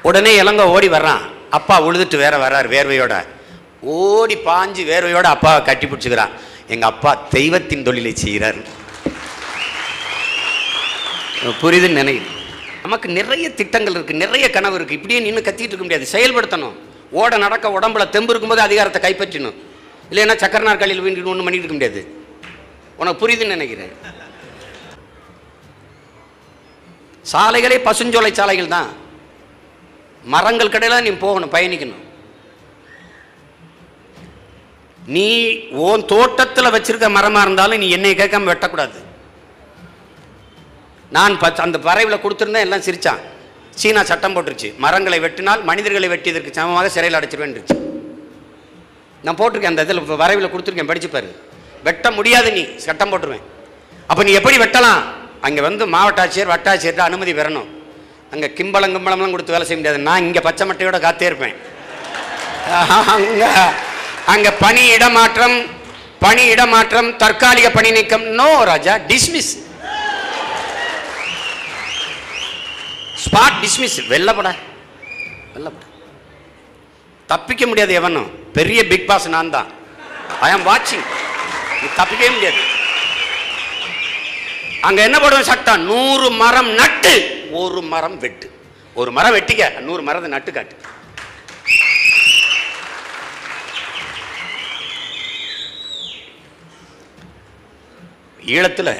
உடனே 0.10 0.32
இலங்கை 0.41 0.65
ஓடி 0.75 0.88
வர்றான். 0.98 1.24
அப்பா 1.58 1.75
உழுதுட்டு 1.88 2.18
வேற 2.25 2.36
வர்றார் 2.46 2.68
வேர்வையோட. 2.75 3.15
ஓடி 3.82 4.36
பாஞ்சு 4.36 4.84
வேர்வையோட 4.92 5.28
அப்பாவை 5.36 5.62
கட்டி 5.64 5.88
பிடிச்சிக்கிறான். 5.88 6.34
எங்க 6.68 6.86
அப்பா 6.86 7.12
தெய்வத்தின் 7.30 7.84
தொழிலை 7.84 8.16
செய்கிறார் 8.16 8.60
புரியுதுன்னு 11.62 12.00
நினைக்கிறேன். 12.02 12.38
நமக்கு 12.82 13.08
நிறைய 13.10 13.48
திட்டங்கள் 13.60 13.94
இருக்கு 13.94 14.14
நிறைய 14.14 14.50
கனவு 14.50 14.76
இருக்கு. 14.76 14.98
இப்படியே 14.98 15.20
நின்று 15.20 15.42
கத்திட்டு 15.42 15.74
இருக்க 15.74 15.86
முடியாது. 15.86 16.08
செயல்படுத்தணும். 16.16 16.76
ஓட 17.22 17.38
நடக்க 17.38 17.70
உடம்புல 17.78 18.10
தெம்பு 18.10 18.32
இருக்கும்போது 18.34 18.62
அதிகாரத்தை 18.68 19.00
கைப்பற்றணும். 19.06 19.58
இல்லைன்னா 20.12 20.36
சக்கர 20.44 20.64
நாற்காலியில் 20.68 21.04
வீண்டு 21.04 21.32
ஒன்றும் 21.32 21.48
பண்ணிட்டு 21.48 21.68
இருக்க 21.68 21.78
முடியாது. 21.78 22.02
உனக்கு 23.02 23.22
புரியுதுன்னு 23.22 23.56
நினைக்கிறேன். 23.56 23.94
சாலைகளே 27.34 27.78
பசுஞ்சோலை 27.88 28.32
சாலைகள் 28.32 28.74
தான். 28.78 28.90
மரங்கள் 30.36 30.74
கடையில் 30.76 31.06
நீ 31.08 31.10
போகணும் 31.26 31.54
பயணிக்கணும். 31.58 32.02
நீ 35.17 35.27
உன் 35.86 36.03
தோட்டத்தில் 36.13 36.74
வச்சிருக்க 36.75 37.08
மரமாக 37.17 37.46
இருந்தாலும் 37.46 37.81
நீ 37.84 37.88
என்னை 37.98 38.13
கேட்காம 38.22 38.50
வெட்டக்கூடாது. 38.51 39.00
நான் 41.15 41.38
அந்த 41.67 41.77
வரைவில் 41.89 42.24
கொடுத்துருந்தேன் 42.25 42.65
எல்லாம் 42.67 42.86
சிரிச்சான். 42.88 43.22
சீனா 43.81 44.01
சட்டம் 44.12 44.36
போட்டுருச்சு. 44.36 44.70
மரங்களை 44.84 45.20
வெட்டினால் 45.25 45.62
மனிதர்களை 45.70 46.08
வெட்டியதற்கு 46.13 46.58
சமமாக 46.58 46.91
சிறையில் 46.96 47.17
அடைச்சிருவேன்ருச்சு 47.20 47.77
நான் 49.25 49.38
போட்டிருக்கேன் 49.39 49.74
அந்த 49.74 49.84
இதில் 49.88 50.03
வரைவில் 50.24 50.51
கொடுத்துருக்கேன் 50.53 50.91
படிச்சு 50.91 51.10
பாரு. 51.15 51.29
வெட்ட 51.88 52.08
முடியாது 52.17 52.50
நீ 52.58 52.63
சட்டம் 52.86 53.12
போட்டுருவேன். 53.12 53.46
அப்போ 54.10 54.22
நீ 54.27 54.31
எப்படி 54.39 54.58
வெட்டலாம்? 54.63 55.03
அங்கே 55.48 55.62
வந்து 55.67 55.84
மாவட்ட 55.93 56.24
ஆட்சியர் 56.24 56.51
வட்டாட்சியர்கிட்ட 56.53 57.03
அனுமதி 57.10 57.31
பெறணும். 57.39 57.70
அங்கே 58.34 58.48
கிம்பளம் 58.58 58.93
கிம்பளம்லாம் 58.96 59.36
கொடுத்து 59.36 59.55
வேலை 59.55 59.65
செய்ய 59.67 59.79
முடியாது. 59.79 60.00
நான் 60.10 60.25
இங்கே 60.27 60.41
பச்சை 60.48 60.65
மட்டையோட 60.70 61.00
காத்தே 61.05 61.29
இருப்பேன். 61.29 61.55
அங்கே. 63.15 63.50
அங்க 64.34 64.50
பணி 64.64 64.84
இடமாற்றம் 64.96 65.56
பணி 66.24 66.44
இடமாற்றம் 66.54 67.10
தற்காலிக 67.22 67.68
பணி 67.78 67.90
நீக்கம். 67.98 68.26
No 68.40 68.50
Raja 68.70 68.94
dismiss 69.12 69.52
spot 73.24 73.58
dismiss 73.64 73.98
வெள்ளப்பட 74.12 74.50
வெள்ளப்பட 75.56 75.88
தப்பிக்க 77.32 77.64
முடியாது 77.72 77.94
எவனும். 78.00 78.30
பெரிய 78.58 78.80
பிக் 78.92 79.08
பாஸ் 79.10 79.28
நான் 79.36 79.54
தான் 79.56 79.68
ஐ 80.48 80.52
ஆம் 80.56 80.66
வாட்சிங் 80.70 81.06
தப்பிக்கவே 82.00 82.32
முடியாது. 82.36 82.62
அங்க 84.88 85.00
என்ன 85.08 85.18
போடுவோம் 85.24 85.50
சட்டம் 85.52 85.84
நூறு 85.92 86.30
மரம் 86.44 86.72
நட்டு. 86.80 87.14
ஒரு 87.64 87.82
மரம் 87.94 88.18
வெட்டு. 88.24 88.48
ஒரு 89.02 89.12
மரம் 89.18 89.36
வெட்டிக்க. 89.36 89.64
நூறு 89.90 90.02
மரத்தை 90.08 90.30
நட்டு 90.36 90.52
காட்டு. 90.58 90.76
ஈழத்தில் 98.55 98.93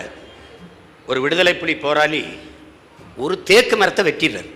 ஒரு 1.10 1.20
விடுதலை 1.22 1.54
புலி 1.56 1.74
போராளி 1.76 2.22
ஒரு 3.24 3.36
தேக்கு 3.50 3.76
மரத்தை 3.78 4.04
வெட்டிடுறார். 4.08 4.52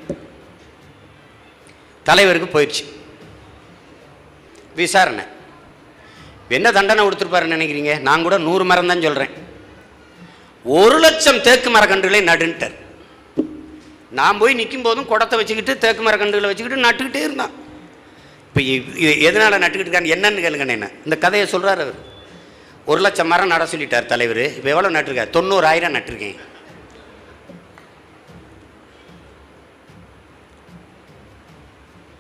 தலைவருக்கு 2.04 2.50
போயிடுச்சு. 2.56 2.84
விசாரணை. 4.82 5.24
என்ன 6.58 6.72
தண்டனை 6.78 7.02
கொடுத்துருப்பாருன்னு 7.06 7.58
நினைக்கிறீங்க? 7.58 7.94
நான் 8.08 8.26
கூட 8.26 8.38
நூறு 8.48 8.64
மரம் 8.70 8.92
தான் 8.92 9.06
சொல்கிறேன் 9.08 9.34
ஒரு 10.66 10.98
லட்சம் 11.06 11.42
தேக்கு 11.48 11.70
மரக்கன்றுகளை 11.76 12.22
நடுன்ட்டார். 12.32 12.76
நான் 14.20 14.40
போய் 14.42 14.60
நிற்கும் 14.60 14.86
போதும் 14.88 15.10
குடத்தை 15.12 15.36
வச்சுக்கிட்டு 15.40 15.74
தேக்கு 15.84 16.04
மரக்கன்றுகளை 16.08 16.50
வச்சுக்கிட்டு 16.52 16.86
நட்டுக்கிட்டே 16.88 17.22
இருந்தான். 17.28 17.54
இப்போ 18.48 18.62
எதனால் 19.30 19.64
நட்டுக்கிட்டு 19.64 19.88
இருக்கான்னு 19.88 20.14
என்னன்னு 20.16 20.44
கேளுங்க 20.46 20.68
என்ன? 20.78 20.90
இந்த 21.06 21.16
கதையை 21.24 21.48
சொல்கிறார் 21.54 21.84
அவர். 21.86 21.98
ஒரு 22.86 23.02
லட்சம் 23.02 23.28
மரம் 23.28 23.48
நட 23.48 23.64
சொல்லிட்டார் 23.66 24.12
தலைவர். 24.12 24.44
இப்போ 24.58 24.70
எவ்வளோ 24.70 24.90
நட்டிருக்கார்? 24.96 25.36
தொண்ணூறாயிரம் 25.38 25.96
நட்டிருக்கேன். 25.96 26.38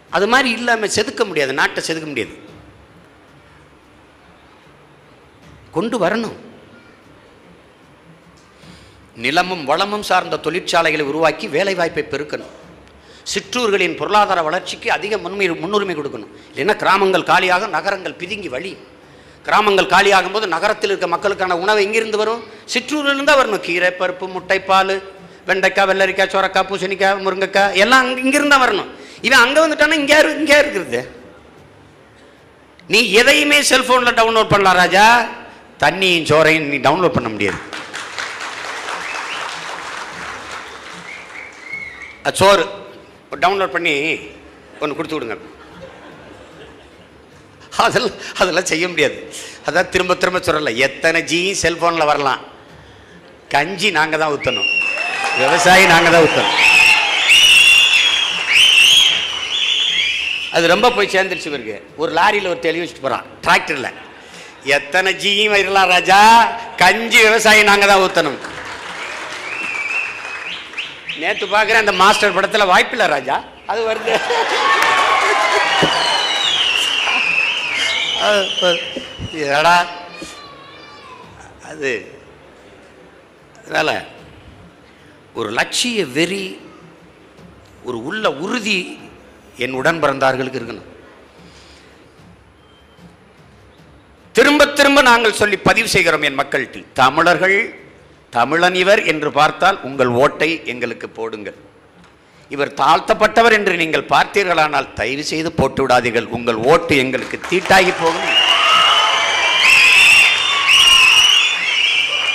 அது 0.10 0.28
மாதிரி 0.28 0.50
இல்லாமல் 0.58 0.90
செதுக்க 0.90 1.26
முடியாது. 1.26 1.54
நாட்டை 1.54 1.84
செதுக்க 1.88 2.06
முடியாது. 2.06 2.34
கொண்டு 5.72 5.98
வரணும். 6.06 6.38
நிலமும் 9.16 9.64
வளமும் 9.66 10.04
சார்ந்த 10.04 10.38
தொழிற்சாலைகளை 10.38 11.02
உருவாக்கி 11.02 11.48
வேலைவாய்ப்பை 11.48 12.04
பெருக்கணும். 12.12 12.54
சிற்றூர்களின் 13.24 13.96
பொருளாதார 13.96 14.42
வளர்ச்சிக்கு 14.42 14.92
அதிக 14.92 15.18
முன்மை 15.18 15.50
முன்னுரிமை 15.50 15.96
கொடுக்கணும். 15.96 16.34
இல்லைன்னா 16.56 16.76
கிராமங்கள் 16.76 17.30
காலியாக 17.32 17.68
நகரங்கள் 17.68 18.20
பிதுங்கி 18.20 18.50
வழி 18.50 18.78
கிராமங்கள் 19.48 19.92
காலியாகும் 19.94 20.36
போது 20.36 20.46
நகரத்தில் 20.54 20.92
இருக்க 20.92 21.08
மக்களுக்கான 21.14 21.58
உணவு 21.64 21.80
எங்கிருந்து 21.86 22.22
வரும்? 22.22 22.42
சிற்றூரிலிருந்து 22.74 23.30
தான் 23.30 23.40
வரணும். 23.42 23.64
கீரை 23.68 23.92
பருப்பு 24.00 24.26
முட்டை 24.36 24.60
பால் 24.70 24.96
வெண்டைக்காய் 25.50 25.88
வெள்ளரிக்காய் 25.90 26.34
சொரக்காய் 26.36 26.68
பூசணிக்காய் 26.70 27.24
முருங்கைக்காய் 27.26 27.78
எல்லாம் 27.84 28.02
அங்கே 28.04 28.24
இங்கிருந்து 28.26 28.54
தான் 28.54 28.66
வரணும். 28.66 28.90
இவன் 29.28 29.44
அங்கே 29.46 29.60
வந்துட்டானா 29.64 30.00
இங்கே 30.02 30.18
இங்கே 30.40 30.58
இருக்கிறது? 30.64 31.02
நீ 32.94 33.00
எதையுமே 33.22 33.60
செல்போனில் 33.72 34.18
டவுன்லோட் 34.22 34.54
பண்ணலாம் 34.54 34.80
ராஜா. 34.84 35.06
தண்ணியும் 35.84 36.28
சோறையும் 36.32 36.70
நீ 36.74 36.78
டவுன்லோட் 36.88 37.18
பண்ண 37.18 37.30
முடியாது. 37.36 37.60
அது 42.28 42.38
சோறு 42.42 42.64
டவுன்லோட் 43.44 43.76
பண்ணி 43.76 43.94
ஒன்று 44.84 44.96
கொடுத்து 44.98 45.18
விடுங்க. 45.18 45.38
அதெல்லாம் 47.84 48.18
அதெல்லாம் 48.42 48.70
செய்ய 48.72 48.86
முடியாது. 48.92 49.18
அதான் 49.68 49.92
திரும்ப 49.94 50.16
திரும்ப 50.22 50.40
சொல்லல. 50.48 50.74
எத்தனை 50.88 51.20
ஜி 51.32 51.40
செல்போனில் 51.64 52.10
வரலாம்? 52.12 52.42
கஞ்சி 53.54 53.90
நாங்கள் 53.98 54.22
தான் 54.22 54.34
ஊற்றணும் 54.36 54.70
விவசாயி 55.42 55.84
நாங்கள் 55.94 56.14
தான் 56.16 56.26
ஊற்றணும் 56.28 56.56
அது 60.56 60.66
ரொம்ப 60.74 60.90
போய் 60.96 61.14
சேர்ந்துருச்சு 61.14 61.54
பிறகு 61.54 61.76
ஒரு 62.02 62.12
லாரியில் 62.18 62.52
ஒரு 62.52 62.60
தெளிவு 62.66 62.84
வச்சுட்டு 62.84 63.06
போகிறான் 63.06 63.26
டிராக்டரில். 63.46 63.90
எத்தனை 64.78 65.10
ஜியும் 65.24 65.54
வரலாம் 65.56 65.92
ராஜா? 65.96 66.20
கஞ்சி 66.84 67.20
விவசாயி 67.28 67.64
நாங்கள் 67.72 67.92
தான் 67.92 68.04
ஊற்றணும் 68.06 68.40
நேற்று 71.22 71.46
பார்க்குறேன் 71.56 71.84
அந்த 71.84 71.96
மாஸ்டர் 72.04 72.38
படத்தில் 72.38 72.70
வாய்ப்பில்லை 72.72 73.08
ராஜா. 73.16 73.36
அது 73.72 73.82
வருது. 73.90 74.16
ஏடா 79.50 79.78
அது 81.70 81.94
அதனால் 83.60 83.96
ஒரு 85.40 85.50
லட்சிய 85.60 86.06
வெறி 86.18 86.44
ஒரு 87.88 87.98
உள்ள 88.10 88.26
உறுதி 88.44 88.80
என் 89.64 89.78
உடன் 89.80 90.02
பிறந்தார்களுக்கு 90.04 90.60
இருக்கணும். 90.60 90.90
திரும்ப 94.38 94.68
திரும்ப 94.80 95.02
நாங்கள் 95.10 95.40
சொல்லி 95.42 95.58
பதிவு 95.70 95.90
செய்கிறோம் 95.96 96.26
என் 96.30 96.40
மக்கள்கிட்ட. 96.40 96.84
தமிழர்கள் 97.02 97.58
தமிழன் 98.38 98.78
இவர் 98.84 99.02
என்று 99.12 99.30
பார்த்தால் 99.40 99.78
உங்கள் 99.90 100.12
ஓட்டை 100.24 100.50
எங்களுக்கு 100.74 101.10
போடுங்கள். 101.20 101.58
இவர் 102.54 102.72
தாழ்த்தப்பட்டவர் 102.82 103.56
என்று 103.58 103.74
நீங்கள் 103.82 104.10
பார்த்தீர்களானால் 104.12 104.90
தயவு 104.98 105.24
செய்து 105.30 105.50
போட்டு 105.60 105.82
விடாதீர்கள். 105.84 106.28
உங்கள் 106.38 106.60
ஓட்டு 106.72 106.94
எங்களுக்கு 107.04 107.38
தீட்டாகி 107.52 107.94
போகும். 108.02 108.28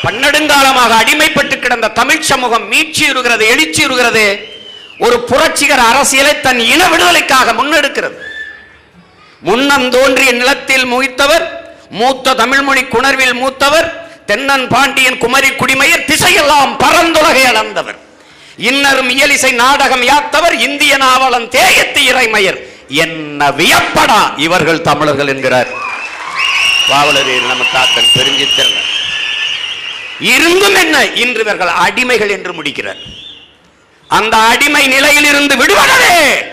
பன்னெடுங்காலமாக 0.05 0.93
அடிமைப்பட்டு 1.02 1.57
கிடந்த 1.64 1.93
தமிழ் 2.00 2.29
சமூகம் 2.31 2.67
மீட்சி 2.73 3.05
இருக்கிறது 3.11 3.45
எழுச்சி 3.55 3.81
இருக்கிறது 3.87 4.25
ஒரு 5.05 5.17
புரட்சிகர 5.31 5.81
அரசியலை 5.93 6.35
தன் 6.47 6.61
இன 6.73 6.83
விடுதலைக்காக 6.93 7.52
முன்னெடுக்கிறது. 7.61 8.17
முன்னம் 9.49 9.87
தோன்றிய 9.95 10.31
நிலத்தில் 10.40 10.87
முகித்தவர் 10.93 11.45
மூத்த 12.00 12.35
தமிழ்மொழி 12.43 12.83
குணர்வில் 12.95 13.37
மூத்தவர் 13.43 13.88
தென்னன் 14.29 14.67
பாண்டியன் 14.75 15.21
குமரி 15.23 15.50
குடிமையர் 15.61 16.07
திசையெல்லாம் 16.11 16.73
பரந்துலகை 16.83 17.45
அளந்தவர். 17.52 17.99
இன்னரும் 18.61 19.11
இயலிசை 19.11 19.55
நாடகம் 19.55 20.02
யாத்தவர் 20.02 20.52
இந்திய 20.52 20.97
நாவலன் 20.97 21.49
தேயத்து 21.49 22.00
இறைமையர். 22.11 22.59
என்ன 22.88 23.50
வியப்படா 23.50 24.38
இவர்கள் 24.38 24.81
தமிழர்கள் 24.81 25.26
என்கிறார். 25.26 25.69
பாவலரீர் 26.90 27.49
நமக்காத்தன் 27.50 28.11
பெருஞ்சித்திரன். 28.14 28.88
இருந்தும் 30.21 30.75
என்ன 30.75 31.07
இன்று 31.07 31.40
இவர்கள் 31.40 31.69
அடிமைகள் 31.69 32.31
என்று 32.31 32.52
முடிக்கிறார். 32.52 32.97
அந்த 34.09 34.37
அடிமை 34.37 34.87
நிலையில் 34.87 35.25
இருந்து 35.25 35.57
விடுபடவே! 35.57 36.45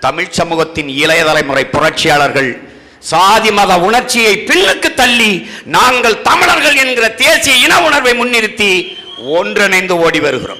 தமிழ் 0.00 0.30
சமூகத்தின் 0.30 0.88
இளைய 0.88 1.24
தலைமுறை 1.24 1.64
புரட்சியாளர்கள் 1.66 2.60
சாதி 2.98 3.50
மத 3.50 3.78
உணர்ச்சியை 3.78 4.44
பின்னுக்கு 4.46 4.94
தள்ளி 4.94 5.50
நாங்கள் 5.64 6.22
தமிழர்கள் 6.22 6.74
என்கிற 6.74 7.08
தேசிய 7.08 7.56
இன 7.56 7.82
உணர்வை 7.82 8.12
முன்னிறுத்தி 8.12 8.96
ஒன்றிணைந்து 9.16 9.98
ஓடி 9.98 10.20
வருகிறோம். 10.20 10.58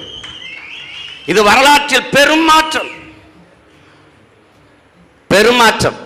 இது 1.31 1.41
வரலாற்றில் 1.49 2.11
பெரும் 2.15 2.45
மாற்றம். 2.49 2.91
பெருமாற்றம் 5.29 5.97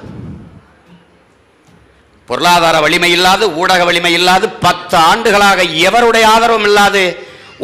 பொருளாதார 2.30 2.76
வலிமை 2.86 3.10
இல்லாது 3.16 3.46
ஊடக 3.62 3.82
வலிமை 3.90 4.12
இல்லாது 4.20 4.46
பத்து 4.66 4.96
ஆண்டுகளாக 5.10 5.64
எவருடைய 5.88 6.26
ஆதரவும் 6.34 6.68
இல்லாது 6.70 7.04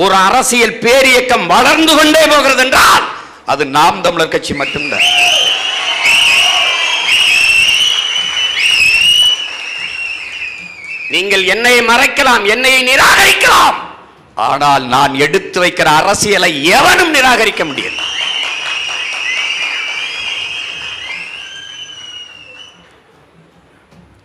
ஒரு 0.04 0.16
அரசியல் 0.28 0.76
பேரியக்கம் 0.86 1.46
வளர்ந்து 1.54 1.94
கொண்டே 1.96 2.24
போகிறது 2.34 2.64
என்றால் 2.66 3.06
அது 3.54 3.66
நாம் 3.78 4.04
தமிழர் 4.06 4.34
கட்சி 4.34 4.54
மட்டும்தான் 4.62 5.08
நீங்கள் 11.16 11.44
என்னை 11.56 11.76
மறைக்கலாம் 11.92 12.46
என்னை 12.54 12.74
நிராகரிக்கலாம். 12.90 13.78
ஆனால் 14.46 14.84
நான் 14.94 15.14
எடுத்து 15.26 15.60
வைக்கிற 15.64 15.88
அரசியலை 16.02 16.50
எவனும் 16.78 17.14
நிராகரிக்க 17.16 17.64
முடியாது 17.70 17.98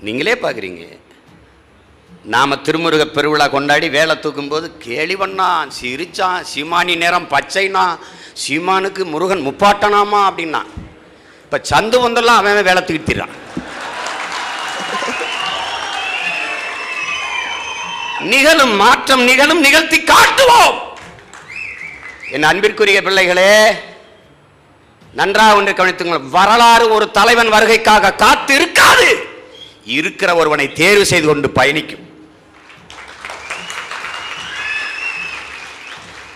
நீங்களே 0.06 0.34
பார்க்குறீங்க. 0.42 0.84
நாம 2.32 2.56
திருமுருக 2.66 3.04
பெருவிழா 3.16 3.46
கொண்டாடி 3.52 3.86
வேலை 3.96 4.14
தூக்கும்போது 4.24 4.66
கேலி 4.84 5.14
பண்ணான் 5.20 5.70
சிரிச்சான் 5.78 6.44
சீமானி 6.50 6.94
நேரம் 7.02 7.28
பச்சைனா 7.34 7.84
சீமானுக்கு 8.42 9.02
முருகன் 9.12 9.46
முப்பாட்டனாமா 9.46 10.20
அப்படின்னா. 10.28 10.62
இப்போ 11.44 11.58
சந்து 11.70 11.98
வந்தெல்லாம் 12.04 12.40
அவன் 12.40 12.68
வேலை 12.70 12.82
தூக்கிட்டான் 12.88 13.34
நிகழும் 18.32 18.74
மாற்றம் 18.82 19.22
நிகழும் 19.28 19.60
நிகழ்த்தி 19.60 19.98
காட்டுவோம். 20.12 20.76
என் 22.34 22.48
அன்பிற்குரிய 22.50 23.02
பிள்ளைகளே 23.02 23.54
நன்றாக 25.18 25.56
ஒன்று 25.56 25.72
கவனித்துங்கள் 25.72 26.28
வரலாறு 26.36 26.84
ஒரு 26.96 27.10
தலைவன் 27.10 27.52
வருகைக்காக 27.54 28.16
காத்து 28.22 28.54
இருக்காது 28.54 29.08
இருக்கிற 29.98 30.30
ஒருவனை 30.34 30.66
தேர்வு 30.72 31.04
செய்து 31.06 31.26
கொண்டு 31.26 31.50
பயணிக்கும். 31.50 32.06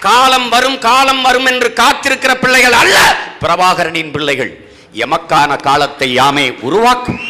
காலம் 0.06 0.48
வரும் 0.48 0.78
காலம் 0.78 1.22
வரும் 1.22 1.46
என்று 1.52 1.68
காத்திருக்கிற 1.82 2.32
பிள்ளைகள் 2.34 2.72
அல்ல 2.72 2.98
பிரபாகரனின் 3.40 4.12
பிள்ளைகள். 4.16 4.52
எமக்கான 5.04 5.56
காலத்தை 5.68 6.12
யாமே 6.12 6.44
உருவாக்கும். 6.68 7.20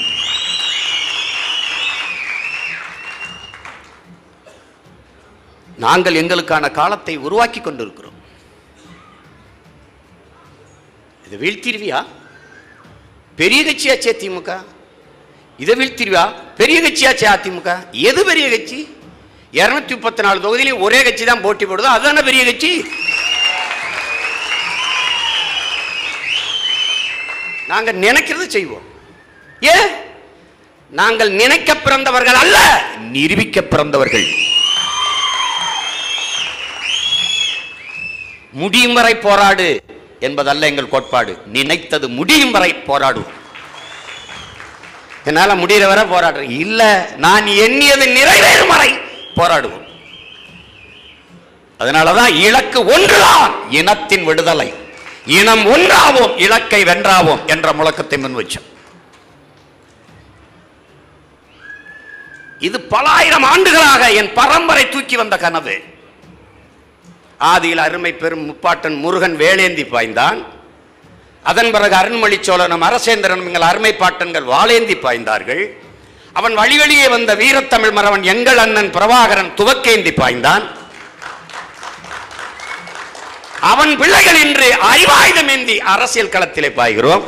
நாங்கள் 5.76 6.14
எங்களுக்கான 6.14 6.70
காலத்தை 6.70 7.16
உருவாக்கி 7.16 7.60
கொண்டிருக்கிறோம். 7.60 8.18
இதை 11.24 11.38
வீழ்த்திருவியா 11.42 12.06
பெரிய 13.36 13.62
கட்சியாச்சே 13.64 14.12
திமுக? 14.22 14.64
இதை 15.58 15.74
வீழ்த்திருவியா 15.80 16.24
பெரிய 16.56 16.78
கட்சியாச்சே 16.82 17.26
அதிமுக? 17.34 17.70
எது 17.92 18.24
பெரிய 18.24 18.48
கட்சி? 18.48 18.78
இருநூத்தி 19.52 19.90
முப்பத்தி 19.90 20.22
நாலு 20.22 20.38
தொகுதியிலையும் 20.44 20.84
ஒரே 20.86 21.02
கட்சி 21.02 21.24
தான் 21.24 21.40
போட்டி 21.40 21.64
போடுதோ 21.64 21.92
அதுதானே 21.96 22.22
பெரிய 22.22 22.44
கட்சி? 22.44 22.84
நாங்கள் 27.68 27.96
நினைக்கிறது 27.96 28.46
செய்வோம். 28.46 28.86
ஏன்? 29.60 29.88
நாங்கள் 30.90 31.30
நினைக்க 31.30 31.76
பிறந்தவர்கள் 31.76 32.34
அல்ல 32.34 32.58
நிரூபிக்க 32.98 33.62
பிறந்தவர்கள். 33.62 34.45
முடியும் 38.60 38.94
வரை 38.98 39.14
போராடு 39.26 39.68
என்பதல்ல 40.26 40.68
எங்கள் 40.70 40.92
கோட்பாடு. 40.92 41.32
நினைத்தது 41.56 42.06
முடியும் 42.18 42.54
வரை 42.56 42.70
போராடுவோம் 42.90 43.34
என்னால 45.28 45.54
முடிகிற 45.62 45.84
வரை 45.92 46.04
போராடுறேன் 46.12 46.52
இல்ல 46.64 46.80
நான் 47.24 47.46
எண்ணியது 47.64 48.06
நிறைவேறும் 48.18 48.72
வரை 48.74 48.90
போராடுவோம். 49.38 49.84
அதனாலதான் 51.80 52.32
இலக்கு 52.46 52.80
ஒன்றுதான் 52.94 53.54
இனத்தின் 53.78 54.24
விடுதலை. 54.28 54.68
இனம் 55.38 55.64
ஒன்றாவோம் 55.74 56.32
இலக்கை 56.44 56.80
வென்றாவோம் 56.90 57.42
என்ற 57.52 57.72
முழக்கத்தை 57.78 58.18
முன் 58.22 58.38
வச்சோம். 58.38 58.68
இது 62.66 62.78
பல 62.94 63.04
ஆயிரம் 63.18 63.46
ஆண்டுகளாக 63.52 64.04
என் 64.20 64.32
பரம்பரை 64.40 64.84
தூக்கி 64.88 65.16
வந்த 65.22 65.36
கனவு. 65.44 65.74
ஆதியில் 67.40 67.82
அருமை 67.86 68.12
பெரும் 68.12 68.44
முப்பாட்டன் 68.48 68.96
முருகன் 69.04 69.36
வேலேந்தி 69.42 69.84
பாய்ந்தான். 69.94 70.38
அதன் 71.50 71.70
பிறகு 71.74 71.94
அருண்மொழி 71.94 72.38
சோழனும் 72.46 72.86
அரசேந்திரனும் 72.88 73.48
எங்கள் 73.48 73.68
அருமை 73.70 73.92
பாட்டன்கள் 74.02 74.46
வாளேந்தி 74.52 74.96
பாய்ந்தார்கள். 75.04 75.62
அவன் 76.38 76.54
வழி 76.60 76.76
வழியே 76.78 77.06
வந்த 77.08 77.34
வீரத்தமிழ் 77.42 77.94
மறவன் 77.98 78.24
எங்கள் 78.32 78.58
அண்ணன் 78.64 78.90
பிரபாகரன் 78.96 79.52
துவக்கேந்தி 79.60 80.12
பாய்ந்தான். 80.22 80.64
அவன் 83.72 83.92
பிள்ளைகள் 84.00 84.40
இன்று 84.44 84.68
அறிவாயுதம் 84.90 85.50
ஏந்தி 85.54 85.76
அரசியல் 85.94 86.34
களத்திலே 86.34 86.70
பாய்கிறோம். 86.80 87.24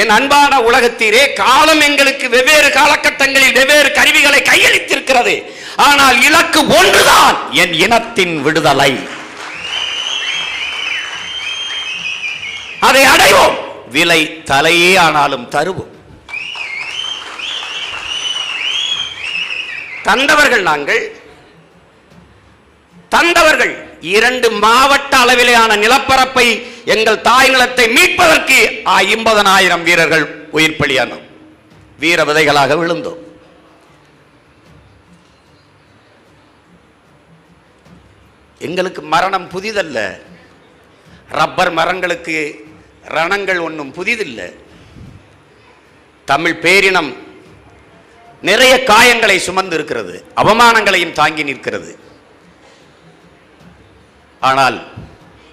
என் 0.00 0.10
அன்பான 0.16 0.58
உலகத்தீரே 0.68 1.32
காலம் 1.32 1.80
எங்களுக்கு 1.80 2.28
வெவ்வேறு 2.28 2.68
காலகட்டங்களில் 2.68 3.56
வெவ்வேறு 3.58 3.92
கருவிகளை 3.92 4.40
கையளித்திருக்கிறது. 4.40 5.34
ஆனால் 5.76 6.22
இலக்கு 6.22 6.60
ஒன்றுதான் 6.78 7.52
என் 7.52 7.72
இனத்தின் 7.72 8.42
விடுதலை. 8.42 8.92
அதை 12.80 13.04
அடைவோம். 13.04 13.56
விலை 13.90 14.20
தலையே 14.50 14.98
ஆனாலும் 14.98 15.50
தருவோம். 15.50 15.92
தந்தவர்கள் 20.04 20.62
நாங்கள் 20.70 21.02
தந்தவர்கள் 23.14 23.87
இரண்டு 24.00 24.50
மாவட்ட 24.50 25.16
அளவிலான 25.16 25.76
நிலப்பரப்பை 25.76 26.66
எங்கள் 26.84 27.20
தாய் 27.20 27.48
நிலத்தை 27.48 27.88
மீட்பதற்கு 27.88 28.58
ஐம்பதனாயிரம் 28.84 29.82
வீரர்கள் 29.82 30.26
உயிர் 30.50 30.76
பலியானோம் 30.78 31.24
வீர 31.98 32.24
விதைகளாக 32.24 32.74
விழுந்தோம். 32.80 33.26
எங்களுக்கு 38.58 39.02
மரணம் 39.02 39.50
புதிதல்ல. 39.50 40.20
ரப்பர் 41.28 41.70
மரங்களுக்கு 41.70 42.64
ரணங்கள் 43.08 43.60
ஒன்றும் 43.60 43.94
புதிதில்லை. 43.94 44.54
தமிழ் 46.24 46.58
பேரினம் 46.62 47.16
நிறைய 48.42 48.84
காயங்களை 48.86 49.36
சுமந்து 49.36 49.74
இருக்கிறது 49.74 50.24
அவமானங்களையும் 50.36 51.12
தாங்கி 51.12 51.42
நிற்கிறது. 51.42 51.98
ஆனால் 54.40 54.78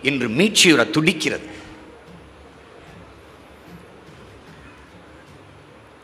இன்று 0.02 0.28
மீட்சியுற 0.28 0.89
துடிக்கிறது. 0.89 1.48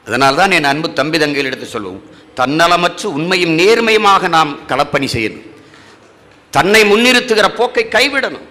அதனால்தான் 0.05 0.51
என் 0.51 0.63
அன்பு 0.63 0.93
தம்பி 0.93 1.17
தங்கையில் 1.19 1.49
எடுத்து 1.49 1.65
சொல்லுவோம் 1.65 2.03
தன்னலமற்று 2.39 3.07
உண்மையும் 3.17 3.57
நேர்மையுமாக 3.57 4.29
நாம் 4.29 4.59
களப்பணி 4.67 5.07
செய்யணும். 5.15 5.45
தன்னை 6.49 6.81
முன்னிறுத்துகிற 6.91 7.47
போக்கை 7.55 7.85
கைவிடணும். 7.85 8.47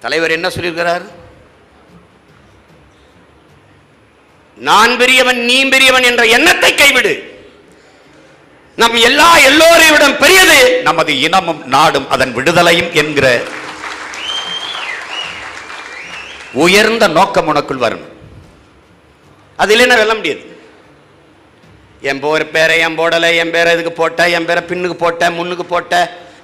தலைவர் 0.00 0.30
என்ன 0.30 0.48
சொல்லியிருக்கிறார்? 0.48 1.04
நான் 4.56 4.96
பெரியவன் 4.96 5.40
நீ 5.44 5.64
பெரியவன் 5.64 6.02
என்ற 6.02 6.24
எண்ணத்தை 6.24 6.74
கைவிடு. 6.74 7.31
நம் 8.80 8.94
எல்லா 9.08 9.26
எல்லோரையும் 9.48 10.20
பெரியது 10.22 10.58
நமது 10.86 11.12
இனமும் 11.26 11.60
நாடும் 11.74 12.06
அதன் 12.14 12.32
விடுதலையும் 12.36 12.92
என்கிற 13.00 13.26
உயர்ந்த 16.64 17.04
நோக்கம் 17.18 17.48
உனக்குள் 17.50 17.84
வரும். 17.84 18.04
அது 19.62 19.72
இல்லைன்னா 19.74 19.96
வெல்ல 20.00 20.14
முடியாது. 20.18 20.42
என் 22.10 22.20
போர் 22.22 22.44
பேரை 22.54 22.76
என் 22.86 22.96
போடலை 23.00 23.30
என் 23.42 23.52
பேரை 23.54 23.72
இதுக்கு 23.74 23.92
போட்ட 24.00 24.28
என் 24.36 24.46
பேரை 24.48 24.62
பின்னுக்கு 24.70 24.96
போட்ட 25.02 25.30
முன்னுக்கு 25.38 25.64
போட்ட. 25.64 25.94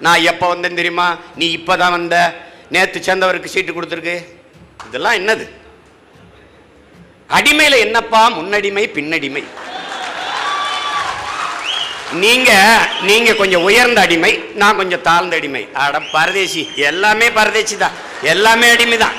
நான் 0.06 0.26
எப்போ 0.30 0.48
வந்தேன் 0.48 0.78
தெரியுமா? 0.80 1.08
நீ 1.38 1.46
இப்போ 1.58 1.76
தான் 1.82 1.94
வந்த. 1.96 2.16
நேற்று 2.74 2.98
சேர்ந்தவருக்கு 3.06 3.52
சீட்டு 3.54 3.72
கொடுத்துருக்கு. 3.72 4.16
இதெல்லாம் 4.86 5.18
என்னது? 5.20 5.46
அடிமையில் 7.38 7.82
என்னப்பா 7.86 8.20
முன்னடிமை 8.36 8.84
பின்னடிமை? 8.96 9.44
நீங்க 12.14 12.50
நீங்க 13.02 13.34
கொஞ்சம் 13.34 13.62
உயர்ந்த 13.62 14.00
அடிமை 14.00 14.42
நான் 14.54 14.76
கொஞ்சம் 14.76 15.02
தாழ்ந்த 15.02 15.36
அடிமை. 15.36 15.68
அட 15.74 16.00
பரதேசி 16.12 16.68
எல்லாமே 16.76 17.30
பரதேசி 17.30 17.76
தான் 17.76 17.96
எல்லாமே 18.22 18.70
அடிமை 18.70 18.98
தான் 18.98 19.16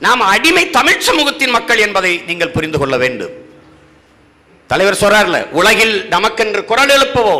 நாம் 0.00 0.20
அடிமை 0.20 0.70
தமிழ் 0.70 1.00
சமூகத்தின் 1.00 1.50
மக்கள் 1.50 1.78
என்பதை 1.78 2.22
நீங்கள் 2.26 2.50
புரிந்து 2.50 2.78
கொள்ள 2.78 2.96
வேண்டும். 2.96 3.34
தலைவர் 4.70 5.00
சொல்றாருல 5.02 5.46
உலகில் 5.50 6.08
நமக்கென்று 6.08 6.64
குரல் 6.64 6.88
எழுப்பவோ 6.88 7.36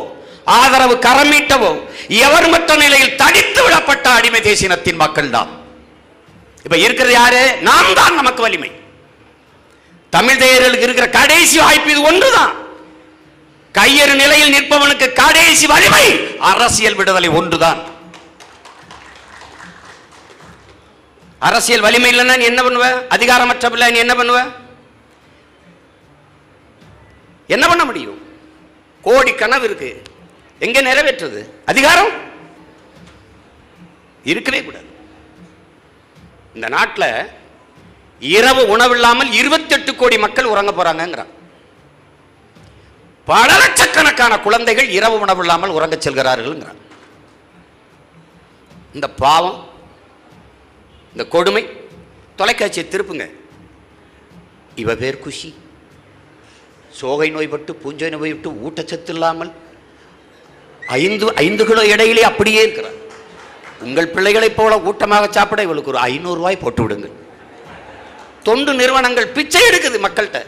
ஆதரவு 0.47 0.99
கரமீட்டவோ 0.99 1.73
எவர் 2.09 2.49
மற்ற 2.49 2.77
நிலையில் 2.77 3.17
தடித்து 3.17 3.63
விடப்பட்ட 3.63 4.07
அடிமை 4.11 4.41
தேசினத்தின் 4.41 4.97
மக்கள் 4.97 5.31
தான் 5.31 5.51
இப்ப 6.65 6.77
இருக்கிறது 6.77 7.13
யாரு? 7.13 7.43
நாம் 7.61 7.95
தான் 7.95 8.15
நமக்கு 8.15 8.43
வலிமை. 8.43 8.71
தமிழ் 10.15 10.41
தேயர்களுக்கு 10.41 10.87
இருக்கிற 10.87 11.07
கடைசி 11.19 11.57
வாய்ப்பு 11.65 11.91
இது 11.93 12.03
ஒன்றுதான். 12.11 12.53
கையறு 13.79 14.15
நிலையில் 14.23 14.55
நிற்பவனுக்கு 14.55 15.07
கடைசி 15.21 15.67
வலிமை 15.73 16.05
அரசியல் 16.51 16.99
விடுதலை 16.99 17.29
ஒன்றுதான். 17.39 17.81
அரசியல் 21.49 21.85
வலிமை 21.87 22.11
இல்லைன்னா 22.13 22.37
நீ 22.41 22.45
என்ன 22.53 22.63
பண்ணுவ? 22.63 22.87
அதிகாரமற்ற 23.15 23.71
பிள்ளை 23.71 23.91
நீ 23.95 23.99
என்ன 24.05 24.15
பண்ணுவ? 24.19 24.41
என்ன 27.55 27.65
பண்ண 27.69 27.85
முடியும்? 27.85 28.21
கோடி 29.07 29.33
கனவு 29.35 29.65
இருக்கு. 29.69 29.91
எங்க 30.67 30.83
நிறைவேற்றுறது 30.89 31.41
அதிகாரம்? 31.73 32.13
இருக்கவே 34.33 34.61
கூடாது. 34.65 34.89
இந்த 36.57 36.69
நாட்டில் 36.75 37.11
இரவு 38.37 38.63
உணவில்லாமல் 38.75 39.31
இருபத்தெட்டு 39.41 39.93
கோடி 40.01 40.17
மக்கள் 40.25 40.51
உறங்க 40.53 40.73
போறாங்கிறான் 40.75 41.33
பல 43.31 43.49
லட்சக்கணக்கான 43.63 44.35
குழந்தைகள் 44.45 44.89
இரவு 44.99 45.17
உணவில்லாமல் 45.25 45.75
உறங்க 45.77 45.97
செல்கிறார்கள்ங்கிறான். 45.97 46.81
இந்த 48.97 49.07
பாவம் 49.23 49.59
இந்த 51.13 51.25
கொடுமை 51.35 51.63
தொலைக்காட்சியை 52.41 52.85
திருப்புங்க. 52.89 53.27
இவ 54.83 54.95
பேர் 55.03 55.23
குஷி. 55.25 55.51
சோகை 56.99 57.29
நோய்பட்டு 57.37 57.73
பூஞ்சை 57.83 58.11
நோய்பட்டு 58.15 58.51
ஊட்டச்சத்து 58.67 59.13
இல்லாமல் 59.15 59.53
ஐந்து 61.01 61.27
ஐந்து 61.45 61.65
கிலோ 61.69 61.83
இடையிலே 61.95 62.23
அப்படியே 62.31 62.63
இருக்கிறார் 62.67 62.99
உங்கள் 63.87 64.13
பிள்ளைகளைப் 64.15 64.59
போல 64.59 64.79
ஊட்டமாக 64.89 65.29
சாப்பிட 65.37 65.63
இவளுக்கு 65.67 65.93
ஒரு 65.95 66.01
ஐநூறுரூவாய் 66.11 66.63
போட்டு 66.65 66.83
விடுங்கள். 66.85 67.17
தொண்டு 68.43 68.75
நிறுவனங்கள் 68.75 69.29
பிச்சை 69.29 69.63
எடுக்குது 69.71 69.99
மக்கள்கிட்ட. 70.07 70.47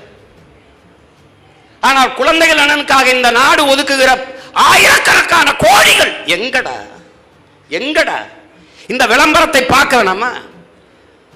ஆனால் 1.80 2.14
குழந்தைகள் 2.14 2.58
நலனுக்காக 2.58 3.06
இந்த 3.06 3.30
நாடு 3.30 3.64
ஒதுக்குகிற 3.64 4.26
ஆயிரக்கணக்கான 4.52 5.56
கோழிகள் 5.56 6.12
எங்கடா? 6.26 6.76
எங்கடா? 7.70 8.18
இந்த 8.86 9.06
விளம்பரத்தை 9.06 9.62
பார்க்க 9.64 10.02
வேணாமா? 10.02 10.32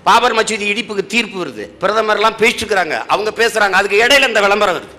பாபர் 0.05 0.35
மசூதி 0.35 0.67
இடிப்புக்கு 0.73 1.07
தீர்ப்பு 1.07 1.45
வருது. 1.45 1.65
பிரதமர்லாம் 1.81 2.39
பேசிட்டுக்கிறாங்க 2.39 3.07
அவங்க 3.07 3.31
பேசுறாங்க. 3.31 3.71
அதுக்கு 3.71 4.07
இடையில 4.07 4.29
இந்த 4.29 4.41
விளம்பரம் 4.41 4.77
வருது. 4.79 4.97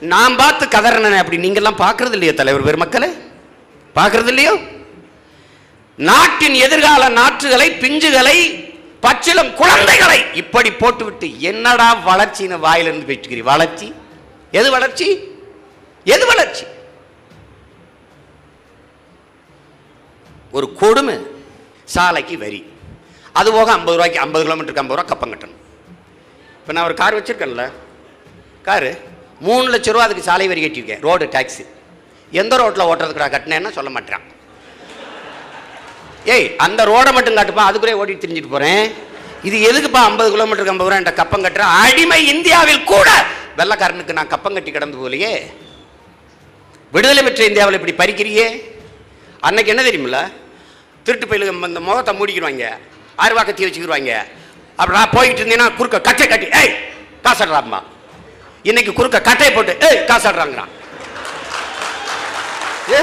நான் 0.00 0.36
பார்த்து 0.36 0.66
கதறனே 0.66 1.18
அப்படி. 1.18 1.48
நீங்கெல்லாம் 1.48 1.82
பார்க்கறது 1.84 2.12
இல்லையோ 2.12 2.34
தலைவர் 2.34 2.68
பெருமக்களே? 2.68 3.08
பார்க்கறது 3.94 4.26
இல்லையோ 4.26 4.58
நாட்டின் 5.96 6.54
எதிர்கால 6.54 7.08
நாற்றுகளை 7.08 7.68
பிஞ்சுகளை 7.82 8.65
பச்சிலும் 9.06 9.54
குழந்தைகளை 9.54 10.18
இப்படி 10.42 10.72
போட்டுவிட்டு 10.72 11.40
என்னடா 11.40 11.88
வளர்ச்சின்னு 12.08 12.58
வாயிலிருந்து 12.58 13.08
பேச்சுக்கிறீ? 13.10 13.42
வளர்ச்சி? 13.52 13.94
எது 14.50 14.70
வளர்ச்சி? 14.70 15.08
எது 16.04 16.26
வளர்ச்சி? 16.26 16.64
ஒரு 20.56 20.74
கொடுமை. 20.80 21.16
சாலைக்கு 21.84 22.38
வரி. 22.38 22.60
அது 23.32 23.52
போக 23.52 23.72
ஐம்பது 23.72 23.96
ரூபாய்க்கு 23.96 24.20
ஐம்பது 24.20 24.44
கிலோமீட்டருக்கு 24.44 24.84
ஐம்பது 24.84 25.00
ரூபா 25.00 25.08
கப்பம் 25.08 25.32
கட்டணும். 25.32 25.62
இப்போ 26.60 26.72
நான் 26.72 26.84
ஒரு 26.84 26.94
கார் 26.94 27.16
வச்சுருக்கேன்ல. 27.18 27.72
காரு? 28.62 28.92
மூணு 29.40 29.66
லட்ச 29.72 29.92
ரூபா 29.92 30.04
அதுக்கு 30.04 30.22
சாலை 30.22 30.48
வரி 30.48 30.62
கட்டியிருக்கேன். 30.64 31.00
ரோடு 31.00 31.26
டேக்ஸி 31.26 31.66
எந்த 32.30 32.56
ரோட்டில் 32.56 32.88
ஓட்டுறதுக்கு 32.90 33.22
நான் 33.22 33.30
கட்டினேன்னா 33.30 33.70
சொல்ல 33.70 34.00
மாட்டேறான். 34.00 34.26
ஏய் 36.34 36.46
அந்த 36.56 36.80
ரோடை 36.84 37.10
மட்டும் 37.12 37.36
காட்டுப்பா 37.38 37.66
அதுக்குள்ளே 37.68 37.98
ஓடி 38.00 38.14
தெரிஞ்சுட்டு 38.14 38.54
போகிறேன் 38.54 38.84
இது 39.42 39.56
எதுக்குப்பா 39.68 40.00
ஐம்பது 40.08 40.28
கிலோமீட்டருக்கு 40.34 40.74
ஐம்பது 40.74 40.88
ரூபா 40.88 41.00
என்ற 41.02 41.12
கப்பம் 41.12 41.44
கட்டுறேன் 41.44 41.74
அடிமை 41.82 42.20
இந்தியாவில் 42.32 42.84
கூட! 42.84 43.08
வெள்ளக்காரனுக்கு 43.58 44.16
நான் 44.18 44.32
கப்பம் 44.32 44.56
கட்டி 44.56 44.70
கிடந்து 44.70 44.98
போலையே. 44.98 45.30
விடுதலை 46.92 47.22
பெற்ற 47.22 47.44
இந்தியாவில் 47.44 47.78
இப்படி 47.78 47.94
பறிக்கிறியே? 48.00 48.46
அன்னைக்கு 49.42 49.72
என்ன 49.72 49.82
தெரியுமில்ல? 49.82 50.18
திருட்டு 51.06 51.26
பயிலுக்கு 51.26 51.68
இந்த 51.68 51.80
முகத்தை 51.80 52.12
மூடிக்கிடுவாங்க 52.14 52.66
ஆறுவா 53.18 53.42
கத்தி 53.42 53.66
வச்சுக்கிடுவாங்க 53.66 54.12
அப்படி 54.78 54.96
நான் 54.98 55.14
போய்கிட்டு 55.16 55.42
இருந்தேன்னா 55.42 55.76
குறுக்க 55.76 55.98
கட்டை 56.00 56.26
கட்டி 56.26 56.48
ஏய் 56.60 56.74
காசாடுறாம்மா. 57.24 57.80
இன்னைக்கு 58.64 58.92
குறுக்க 58.92 59.18
கட்டையை 59.20 59.52
போட்டு 59.54 59.72
ஏய் 59.88 60.00
காசாடுறாங்கிறான். 60.10 60.72
ஏ, 62.92 62.98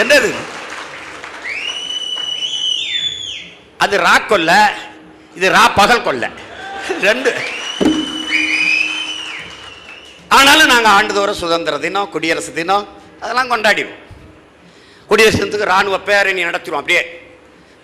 என்னது? 0.00 0.30
அது 3.84 3.98
ரா 3.98 4.26
கொல்ல 4.26 4.52
இது 5.36 5.48
ரா 5.56 5.64
பகல் 5.74 6.02
கொல்ல. 6.02 6.24
ரெண்டு. 7.06 7.30
ஆனாலும் 10.36 10.70
நாங்கள் 10.72 10.92
ஆண்டுதோறும் 10.92 11.40
சுதந்திர 11.42 11.78
தினம் 11.78 12.10
குடியரசு 12.14 12.52
தினம் 12.52 12.84
அதெல்லாம் 13.20 13.50
கொண்டாடிடுவோம். 13.52 14.02
குடியரசு 15.10 15.38
தினத்துக்கு 15.38 15.70
ராணுவ 15.72 15.98
பேரணி 16.08 16.44
நடத்திடுவோம் 16.44 16.82
அப்படியே. 16.82 17.02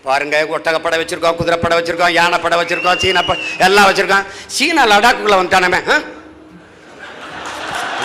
பாருங்க 0.06 0.36
ஒட்டகப்படை 0.54 0.96
வச்சிருக்கோம் 1.00 1.36
குதிரைப்படை 1.40 1.76
வச்சிருக்கோம் 1.78 2.16
யானைப்படை 2.18 2.56
வச்சிருக்கோம் 2.60 2.98
சீனா 3.02 3.22
படம் 3.22 3.46
எல்லாம் 3.66 3.88
வச்சிருக்கோம். 3.90 4.26
சீனா 4.56 4.82
லடாக்குள்ளே 4.92 5.38
வந்துட்டானமே 5.40 5.80
ஆ? 5.94 5.96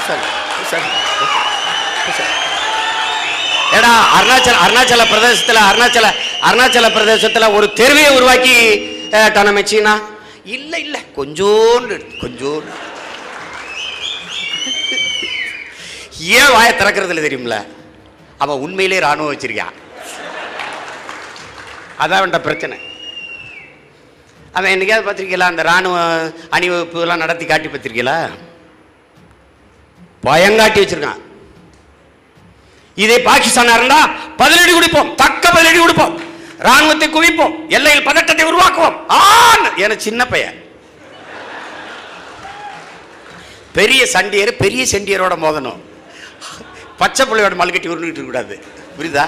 சரி, 0.08 0.26
சரி. 0.72 0.88
ஏடா 3.78 3.92
அருணாச்சல 4.18 4.56
அருணாச்சல 4.58 5.04
பிரதேசத்துல 5.06 5.60
அருணாச்சல 5.70 6.08
அருணாச்சல 6.42 6.88
பிரதேசத்துல 6.90 7.54
ஒரு 7.54 7.74
தெருவையை 7.76 8.16
உருவாக்கி 8.16 8.56
அஹ், 9.12 9.32
டானமே 9.34 9.64
இல்லை 9.64 9.94
இல்ல 10.48 10.78
இல்ல. 10.78 10.98
கொஞ்சோண்டு 11.16 11.96
கொஞ்சோண்டு. 12.22 12.72
ஏன் 16.36 16.52
வாயை 16.52 16.74
திறக்கிறது 16.74 17.10
இல்லை 17.10 17.24
தெரியுமில? 17.24 17.58
அவன் 18.38 18.58
உண்மையிலே 18.58 19.00
ராணுவம் 19.00 19.32
வச்சிருக்கான் 19.32 19.76
அதான் 22.00 22.20
அவன்கிட்ட 22.20 22.42
பிரச்சனை. 22.42 22.78
அவன் 24.54 24.72
என்னைக்காவது 24.72 25.06
பார்த்திருக்கீங்களா? 25.06 25.52
அந்த 25.52 25.64
ராணுவ 25.64 25.96
அணிவகுப்பு 26.52 27.02
எல்லாம் 27.02 27.18
நடத்தி 27.18 27.46
காட்டி 27.46 27.68
பார்த்திருக்கீங்களா? 27.68 28.20
பயங்காட்டி 30.24 30.80
வச்சிருக்கான். 30.80 31.22
இதே 33.04 33.18
பாகிஸ்தானா 33.18 33.74
இருந்தா 33.78 34.00
பதிலடி 34.38 34.74
கொடுப்போம் 34.74 35.16
தக்க 35.16 35.50
பதிலடி 35.50 35.80
கொடுப்போம். 35.80 36.16
ராணுவத்தை 36.58 37.08
குவிப்போம் 37.10 37.54
எல்லையில் 37.68 38.04
பதட்டத்தை 38.04 38.46
உருவாக்குவோம். 38.46 38.98
ஆன்! 39.08 39.76
என 39.76 39.96
சின்ன 39.96 40.28
பையன். 40.28 40.58
பெரிய 43.72 44.08
சண்டியர் 44.14 44.52
பெரிய 44.64 44.84
செண்டியரோட 44.92 45.34
மோதணும் 45.46 45.80
பச்சை 46.98 47.26
பிள்ளையோட 47.26 47.56
மல்கட்டி 47.62 47.90
உருண்டுகிட்டு 47.92 48.20
இருக்கக்கூடாது. 48.20 48.56
புரியுதா? 48.98 49.26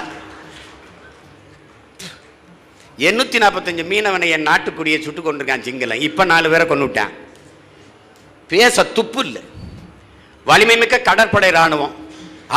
எண்ணூத்தி 2.98 3.38
நாற்பத்தஞ்சு 3.44 3.84
மீனவனை 3.92 4.28
என் 4.28 4.46
நாட்டுக்குடியை 4.46 4.98
சுட்டு 5.00 5.20
கொண்டிருக்கான் 5.20 5.66
சிங்களம் 5.66 6.02
இப்ப 6.08 6.24
நாலு 6.24 6.50
பேரை 6.50 6.66
கொண்டு 6.66 6.84
விட்டான். 6.84 7.12
பேச 8.48 8.84
துப்பு 8.84 9.20
இல்லை. 9.24 9.42
வலிமை 10.44 10.76
மிக்க 10.76 10.98
கடற்படை 10.98 11.50
ராணுவம் 11.50 11.94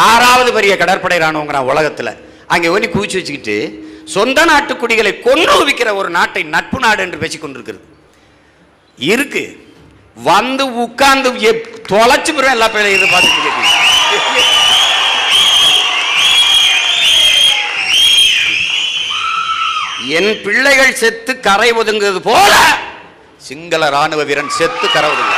ஆறாவது 0.04 0.54
பெரிய 0.54 0.78
கடற்படை 0.78 1.18
ராணுவங்கிறான் 1.20 1.70
உலகத்துல 1.70 2.12
அங்கே 2.48 2.68
ஒலி 2.68 2.88
குவிச்சு 2.88 3.18
வச்சுக்கிட்டு 3.18 3.58
சொந்த 4.06 4.46
நாட்டு 4.46 4.78
குடிகளை 4.78 5.20
கொன்று 5.20 5.54
குவிக்கிற 5.54 5.94
ஒரு 5.96 6.10
நாட்டை 6.10 6.44
நட்பு 6.50 6.80
நாடு 6.80 7.04
என்று 7.04 7.18
பேசிக்கொண்டிருக்கிறது 7.18 7.84
இருக்கு. 8.98 9.44
வந்து 10.26 10.74
உட்கார்ந்து 10.76 11.30
எப்- 11.50 11.66
தொலைச்சு 11.88 12.32
பிறகு 12.34 12.52
எல்லா 12.52 12.68
பேரையும் 12.68 13.00
இதை 13.00 13.10
பார்த்துட்டு 13.10 13.52
என் 20.10 20.42
பிள்ளைகள் 20.44 20.94
செத்து 20.94 21.40
கரை 21.40 21.72
ஒதுங்குவது 21.72 22.22
போல 22.22 22.54
சிங்கள 23.42 23.90
ராணுவ 23.90 24.24
வீரன் 24.24 24.50
செத்து 24.50 24.88
கரை 24.90 25.10
ஒதுங்க 25.10 25.35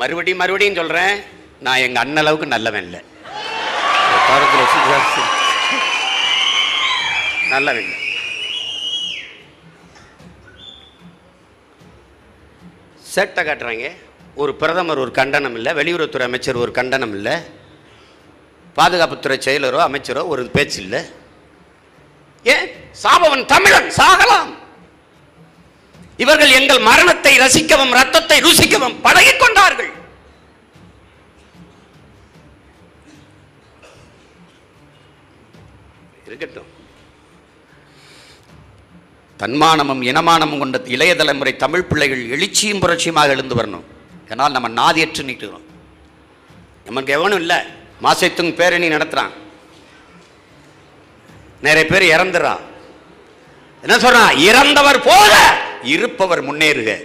மறுபடியும் 0.00 0.40
மறுபடியும் 0.42 0.78
சொல்றேன். 0.80 1.14
நான் 1.66 1.82
எங்க 1.86 1.98
அண்ணன் 2.00 2.22
அளவுக்கு 2.22 2.46
நல்லவன் 2.52 2.84
இல்லை. 2.86 3.00
நல்லா 7.50 7.72
வைங்க 7.76 7.96
சேட்டை 13.14 13.42
காட்டுறாங்க. 13.48 13.86
ஒரு 14.42 14.52
பிரதமர் 14.60 15.02
ஒரு 15.04 15.12
கண்டனம் 15.18 15.56
இல்லை. 15.58 15.72
வெளியுறவுத்துறை 15.80 16.26
அமைச்சர் 16.28 16.62
ஒரு 16.64 16.72
கண்டனம் 16.78 17.14
இல்லை. 17.18 17.34
பாதுகாப்புத்துறை 18.78 19.36
செயலரோ 19.46 19.80
அமைச்சரோ 19.88 20.22
ஒரு 20.32 20.42
பேச்சு 20.56 20.80
இல்லை. 20.82 21.02
ஏன்? 22.42 22.66
சாபவன் 23.02 23.44
தமிழன் 23.54 23.90
சாகலாம். 24.00 24.52
இவர்கள் 26.24 26.56
எங்கள் 26.58 26.86
மரணத்தை 26.88 27.32
ரசிக்கவும் 27.38 27.92
ரத்தத்தை 27.98 28.36
ருசிக்கவும் 28.46 28.96
பழகி 29.02 29.32
கொண்டார்கள் 29.36 29.90
இருக்கட்டும். 36.26 36.68
தன்மானமும் 39.38 40.02
இனமானமும் 40.10 40.62
கொண்ட 40.62 40.80
இளைய 40.94 41.12
தலைமுறை 41.16 41.52
தமிழ் 41.56 41.88
பிள்ளைகள் 41.90 42.22
எழுச்சியும் 42.34 42.82
புரட்சியுமாக 42.82 43.34
எழுந்து 43.34 43.54
வரணும். 43.60 43.86
ஏன்னால் 44.28 44.56
நம்ம 44.56 44.68
நாதியற்று 44.82 45.22
நீட்டுகிறோம். 45.28 45.66
நமக்கு 46.84 47.12
எவனும் 47.12 47.40
இல்லை. 47.44 47.58
மாசத்துங்க 48.02 48.54
பேரணி 48.60 48.88
நடத்துறான். 48.88 49.32
நிறைய 51.66 51.84
பேர் 51.86 52.06
இறந்துறான் 52.14 52.62
என்ன 53.82 53.96
சொல்றான்? 54.04 54.32
இறந்தவர் 54.50 55.02
போல 55.08 55.34
இருப்பவர் 55.82 56.44
முன்னேறுக. 56.44 56.96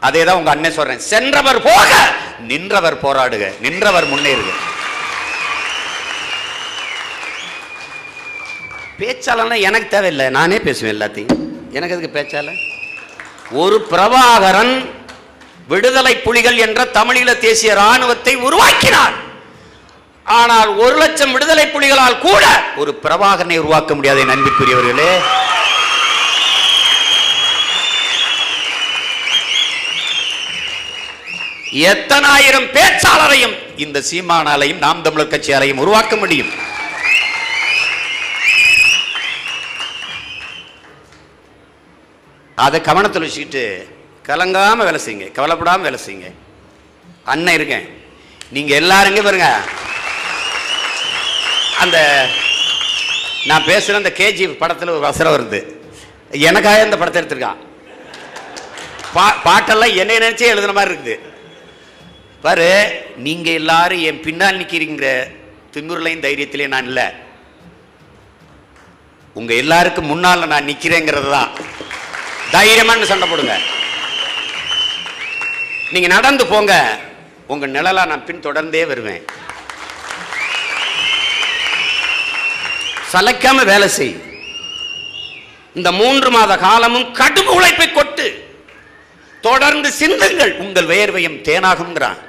அதே 0.00 0.24
தான் 0.24 0.36
உங்க 0.36 0.50
அண்ணன் 0.50 0.72
சொல்றேன். 0.72 0.98
சென்றவர் 0.98 1.62
போக 1.62 2.14
நின்றவர் 2.38 3.00
போராடுக. 3.00 3.60
நின்றவர் 3.60 4.06
முன்னேறுக. 4.06 4.50
பேச்சாளர்னா 8.98 9.60
எனக்கு 9.60 9.88
தேவையில்லை. 9.88 10.28
நானே 10.28 10.58
பேசுவேன் 10.58 11.00
எல்லாத்தையும். 11.00 11.34
எனக்கு 11.70 11.96
எதுக்கு 11.96 12.20
பேச்சாளர்? 12.20 12.58
ஒரு 13.50 13.86
பிரபாகரன் 13.90 14.90
விடுதலை 15.68 16.16
புலிகள் 16.16 16.56
என்ற 16.56 16.84
தமிழீழ 16.84 17.38
தேசிய 17.38 17.74
ராணுவத்தை 17.74 18.36
உருவாக்கினார். 18.36 19.12
ஆனால் 20.24 20.76
ஒரு 20.76 20.96
லட்சம் 20.96 21.32
விடுதலை 21.32 21.68
புலிகளால் 21.68 22.18
கூட 22.18 22.62
ஒரு 22.76 22.98
பிரபாகரனை 23.02 23.58
உருவாக்க 23.58 23.94
முடியாத 23.94 24.20
என் 24.20 24.30
எத்தனாயிரம் 31.72 32.68
பேச்சாளரையும் 32.72 33.54
இந்த 33.76 34.02
சீமானாலையும் 34.10 34.78
நாம் 34.78 35.02
தமிழர் 35.02 35.28
கட்சியாலையும் 35.28 35.76
உருவாக்க 35.76 36.16
முடியும். 36.16 36.52
அதை 42.54 42.80
கவனத்தில் 42.80 43.22
வச்சுக்கிட்டு 43.22 43.88
கலங்காம 44.26 44.76
வேலை 44.76 45.00
செய்யுங்க. 45.06 45.30
கவலைப்படாம 45.38 45.80
வேலை 45.80 45.98
செய்யுங்க. 46.06 46.32
அண்ணன் 47.24 47.54
இருக்கேன். 47.54 48.02
நீங்க 48.50 48.80
எல்லாருங்க 48.80 49.22
பாருங்க. 49.22 49.60
அந்த 51.78 52.28
நான் 53.44 53.62
பேசுற 53.62 53.94
அந்த 53.94 54.12
கேஜி 54.16 54.58
படத்தில் 54.58 54.88
ஒரு 54.88 55.06
வசரம் 55.08 55.34
வருது. 55.36 55.64
எனக்காக 56.30 56.82
இந்த 56.82 56.96
படத்தை 56.96 57.22
எடுத்திருக்கான். 57.22 57.56
பா 59.12 59.36
பாட்டெல்லாம் 59.44 59.94
என்னை 59.94 60.18
நினைச்சே 60.18 60.52
எழுதுன 60.52 60.72
மாதிரி 60.72 60.94
இருக்குது. 60.94 61.34
பாரு 62.46 62.72
நீங்க 63.26 63.48
எல்லாரும் 63.60 64.02
என் 64.08 64.24
பின்னால் 64.26 64.58
நிக்கிறீங்க 64.60 65.06
திமிர்லையும் 65.74 66.24
தைரியத்திலையும் 66.26 66.74
நான் 66.74 66.90
இல்லை. 66.90 67.06
உங்க 69.38 69.52
எல்லாருக்கும் 69.62 70.10
முன்னால 70.10 70.46
நான் 70.52 70.68
நிக்கிறேங்கிறது 70.70 71.30
தான். 71.36 71.50
தைரியமானு 72.54 73.08
சண்டை 73.10 73.26
போடுங்க. 73.28 73.56
நீங்க 75.92 76.08
நடந்து 76.14 76.44
போங்க 76.52 76.74
உங்க 77.52 77.66
நிழலா 77.74 78.04
நான் 78.12 78.24
பின் 78.28 78.44
தொடர்ந்தே 78.46 78.84
வருவேன். 78.92 79.24
சலைக்காம 83.12 83.64
வேலை 83.72 83.88
செய். 83.98 84.14
இந்த 85.78 85.90
மூன்று 86.00 86.30
மாத 86.36 86.52
காலமும் 86.66 87.10
கடும் 87.20 87.52
உழைப்பை 87.56 87.88
கொட்டு. 87.92 88.28
தொடர்ந்து 89.48 89.88
சிந்துங்கள் 90.00 90.54
உங்கள் 90.64 90.90
வேர்வையும் 90.94 91.38
தேனாகுங்கிறான் 91.48 92.20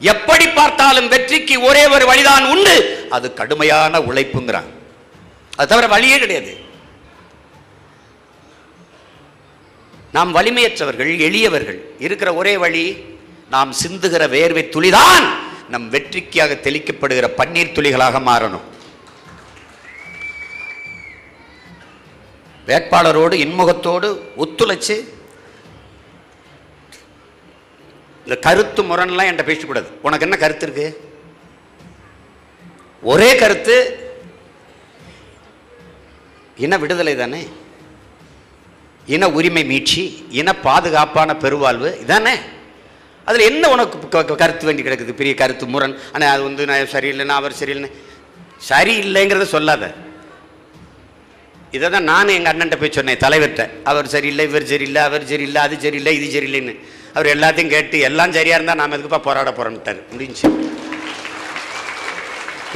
எப்படி 0.00 0.48
பார்த்தாலும் 0.48 1.08
வெற்றிக்கு 1.08 1.60
ஒரே 1.60 1.86
ஒரு 1.86 2.06
வழிதான் 2.06 2.44
உண்டு. 2.44 3.06
அது 3.10 3.34
கடுமையான 3.34 3.98
உழைப்புங்கிறான் 3.98 4.68
அது 5.56 5.68
தவிர 5.68 5.86
வழியே 5.86 6.18
கிடையாது. 6.18 6.58
நாம் 10.12 10.34
வலிமையற்றவர்கள் 10.34 11.18
எளியவர்கள். 11.18 11.90
இருக்கிற 11.98 12.34
ஒரே 12.34 12.56
வழி 12.56 13.04
நாம் 13.50 13.72
சிந்துகிற 13.72 14.26
வேர்வை 14.28 14.68
துளிதான். 14.68 15.26
நம் 15.68 15.88
வெற்றிக்காக 15.88 16.54
தெளிக்கப்படுகிற 16.54 17.30
பன்னீர் 17.36 17.74
துளிகளாக 17.76 18.20
மாறணும். 18.30 18.66
வேட்பாளரோடு 22.66 23.32
இன்முகத்தோடு 23.32 24.20
ஒத்துழைச்சு 24.38 24.96
இந்த 28.24 28.38
கருத்து 28.38 28.82
முரண்லாம் 28.82 29.26
என்கிட்ட 29.26 29.44
பேசக்கூடாது. 29.44 29.86
உனக்கு 30.02 30.24
என்ன 30.24 30.36
கருத்து 30.36 30.66
இருக்கு? 30.66 31.12
ஒரே 33.02 33.34
கருத்து 33.34 33.98
இன 36.56 36.78
விடுதலை 36.78 37.16
தானே? 37.16 37.46
இன 39.06 39.28
உரிமை 39.28 39.64
மீட்சி 39.64 40.26
இன 40.30 40.54
பாதுகாப்பான 40.56 41.36
பெருவாழ்வு 41.36 41.98
இதானே? 42.00 42.30
அதில் 43.24 43.40
என்ன 43.40 43.68
உனக்கு 43.68 44.08
க- 44.08 44.24
கருத்து 44.24 44.66
வேண்டி 44.66 44.82
கிடக்குது 44.82 45.12
பெரிய 45.12 45.34
கருத்து 45.34 45.66
முரண்? 45.66 45.98
ஆனால் 46.12 46.32
அது 46.32 46.42
வந்து 46.42 46.66
நான் 46.66 46.78
சரியில்லைன்னா 46.78 47.28
அவர் 47.28 47.54
சரியில்லைன்னு 47.60 47.90
சரியில்லைங்கிறத 48.68 49.42
சொல்லாத. 49.42 49.94
இதை 51.70 51.90
தான் 51.90 52.02
நானும் 52.02 52.34
எங்கள் 52.34 52.56
அண்ணன்ட்ட 52.56 52.78
போய் 52.80 52.92
சொன்னேன் 52.92 53.16
தலைவர்கிட்ட. 53.16 53.70
அவர் 53.84 54.06
சரியில்லை 54.06 54.44
இவர் 54.44 54.66
சரியில்லை 54.66 55.02
அவர் 55.02 55.26
சரியில்லை 55.26 55.62
அது 55.62 55.80
சரியில்லை 55.80 56.20
இது 56.20 56.40
சரியில்லைன்னு. 56.40 56.84
அவர் 57.14 57.36
எல்லாத்தையும் 57.36 57.72
கேட்டு 57.74 58.00
எல்லாம் 58.00 58.32
சரியாக 58.32 58.62
இருந்தால் 58.62 58.88
நாம் 58.88 58.98
எதுக்குப்பா 58.98 59.18
போராட 59.18 59.50
போகிறோம்ட்டார் 59.50 60.00
முடிஞ்சு. 60.10 60.48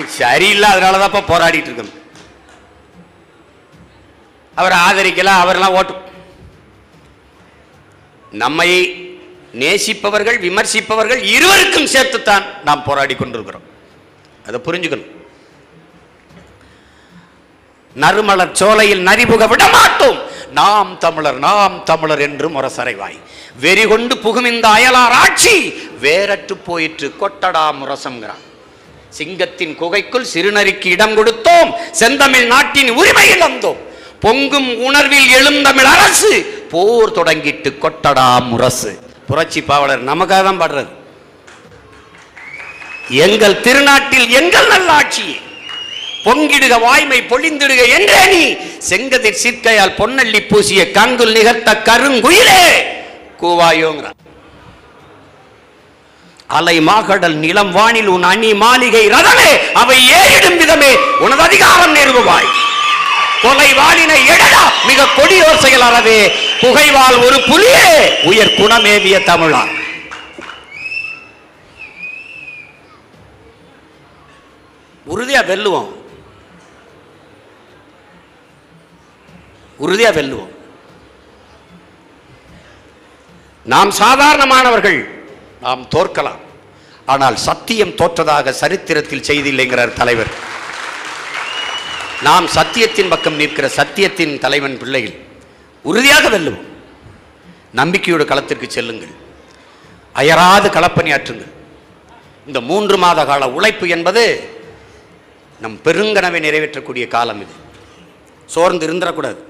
சரியில்லை 0.06 0.70
அதனால 0.70 0.94
தான்ப்பா 1.02 1.22
போராடிட்டு 1.32 1.68
இருக்கோம். 1.68 1.92
அவரை 4.54 4.78
ஆதரிக்கலாம் 4.78 5.40
அவரெல்லாம் 5.44 5.72
ஓட்டு. 5.72 5.94
நம்மை 8.30 8.70
நேசிப்பவர்கள் 9.52 10.38
விமர்சிப்பவர்கள் 10.46 11.22
இருவருக்கும் 11.34 11.90
சேர்த்துத்தான் 11.94 12.44
நாம் 12.64 12.82
போராடி 12.82 13.14
கொண்டிருக்கிறோம். 13.14 13.66
அதை 14.46 14.60
புரிஞ்சுக்கணும். 14.64 15.10
நறுமலர் 17.94 18.52
சோலையில் 18.52 19.06
நரிபுக 19.06 19.48
விட 19.48 19.68
மாட்டோம். 19.68 20.18
நாம் 20.52 20.98
தமிழர் 20.98 21.38
நாம் 21.38 21.76
தமிழர் 21.84 22.22
என்று 22.28 22.48
முரசறைவாய். 22.48 23.18
வெறி 23.62 23.84
கொண்டு 23.86 24.14
புகும் 24.18 24.48
இந்த 24.52 24.66
அயலார் 24.68 25.14
ஆட்சி 25.24 25.56
வேறற்று 26.04 26.54
போயிற்று 26.66 27.08
கொட்டடா 27.20 27.64
முரசங்கிறான் 27.80 28.42
சிங்கத்தின் 29.18 29.74
குகைக்குள் 29.80 30.30
சிறுநரிக்கு 30.34 30.88
இடம் 30.96 31.16
கொடுத்தோம் 31.16 31.70
செந்தமிழ் 32.00 32.46
நாட்டின் 32.46 32.90
உரிமை 33.00 33.26
இழந்தோம். 33.34 33.80
பொங்கும் 34.24 34.70
உணர்வில் 34.86 35.28
எழுந்தமிழ் 35.38 35.90
அரசு 35.94 36.32
போர் 36.72 37.14
தொடங்கிட்டு 37.18 37.70
கொட்டடா 37.84 38.28
முரசு. 38.50 38.92
புரட்சி 39.28 39.60
பாவலர் 39.62 40.08
நமக்காக 40.10 40.42
தான் 40.48 40.60
பாடுறது. 40.62 40.92
எங்கள் 43.24 43.60
திருநாட்டில் 43.66 44.28
எங்கள் 44.40 44.68
நல்லாட்சி 44.74 45.26
பொங்கிடுக 46.24 46.80
வாய்மை 46.80 47.20
பொழிந்திடுக 47.20 47.88
என்றே 47.88 48.26
நீ. 48.26 48.56
செங்கதிர் 48.88 49.40
சிற்கையால் 49.42 49.94
பொன்னள்ளி 49.94 50.48
பூசிய 50.48 50.90
கங்குல் 50.90 51.32
நிகர்த்த 51.32 51.82
கருங்குயிலே. 51.82 52.62
கூவாயோங்கிறார் 53.40 54.22
அலை 56.46 56.80
மாகடல் 56.80 57.34
நிலம் 57.34 57.72
வானில் 57.72 58.06
உன் 58.06 58.22
அணி 58.22 58.54
மாளிகை 58.54 59.08
ரதமே. 59.08 59.72
அவை 59.72 59.98
ஏறிடும் 60.12 60.56
விதமே. 60.56 60.94
உனது 61.18 61.42
அதிகாரம் 61.42 61.94
நிறுவுவாய் 61.94 62.50
கொலை 63.42 63.72
வாளினை 63.72 64.20
எழடா 64.28 64.86
மிக 64.86 65.06
கொடியோர் 65.16 65.58
செயல் 65.58 65.80
அறவே. 65.80 66.32
புகைவால் 66.60 67.24
ஒரு 67.24 67.36
புலியே. 67.36 68.24
உயர் 68.24 68.54
குணமேவிய 68.54 69.18
தமிழா. 69.18 69.68
உறுதியா 75.16 75.42
வெல்லுவோம். 75.46 76.03
உறுதியாக 79.76 80.20
வெல்லுவோம். 80.20 80.52
நாம் 83.64 83.90
சாதாரணமானவர்கள் 83.90 84.98
நாம் 85.60 85.88
தோற்கலாம். 85.94 86.40
ஆனால் 87.06 87.36
சத்தியம் 87.36 87.96
தோற்றதாக 88.00 88.50
சரித்திரத்தில் 88.50 89.26
செய்தில்லைங்கிறார் 89.28 89.92
தலைவர். 89.92 90.32
நாம் 92.22 92.46
சத்தியத்தின் 92.46 93.08
பக்கம் 93.08 93.34
நிற்கிற 93.34 93.68
சத்தியத்தின் 93.68 94.38
தலைவன் 94.38 94.78
பிள்ளைகள் 94.78 95.16
உறுதியாக 95.82 96.28
வெல்லுவோம். 96.28 96.64
நம்பிக்கையோடு 97.80 98.24
களத்திற்கு 98.24 98.70
செல்லுங்கள். 98.70 99.14
அயராது 100.12 100.68
களப்பணியாற்றுங்கள் 100.68 101.52
இந்த 102.46 102.60
மூன்று 102.60 102.96
மாத 102.96 103.24
கால 103.24 103.48
உழைப்பு 103.48 103.88
என்பது 103.88 104.22
நம் 105.60 105.80
பெருங்கனவை 105.84 106.40
நிறைவேற்றக்கூடிய 106.46 107.08
காலம் 107.08 107.40
இது. 107.44 107.54
சோர்ந்து 108.46 108.86
இருந்துடக்கூடாது. 108.86 109.40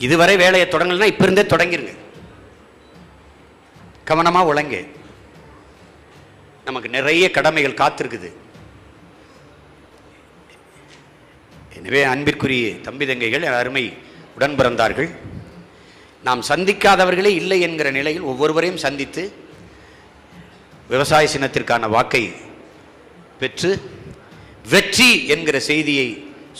இதுவரை 0.00 0.36
வேலையை 0.44 0.66
தொடங்கலைன்னா 0.68 1.10
இப்போ 1.12 1.24
இருந்தே 1.26 1.44
தொடங்கிருங்க. 1.52 1.92
கவனமாக 4.10 4.50
உழங்கு. 4.52 4.80
நமக்கு 6.64 6.88
நிறைய 6.96 7.24
கடமைகள் 7.36 7.80
காத்திருக்குது. 7.82 8.30
எனவே 11.78 12.02
அன்பிற்குரிய 12.10 12.66
தம்பி 12.86 13.04
தங்கைகள் 13.10 13.46
அருமை 13.60 13.84
உடன் 14.36 14.58
பிறந்தார்கள் 14.58 15.10
நாம் 16.26 16.42
சந்திக்காதவர்களே 16.50 17.32
இல்லை 17.40 17.58
என்கிற 17.66 17.88
நிலையில் 17.96 18.28
ஒவ்வொருவரையும் 18.30 18.82
சந்தித்து 18.84 19.22
விவசாய 20.92 21.28
சின்னத்திற்கான 21.32 21.88
வாக்கை 21.96 22.22
பெற்று 23.40 23.70
வெற்றி 24.72 25.10
என்கிற 25.34 25.56
செய்தியை 25.70 26.08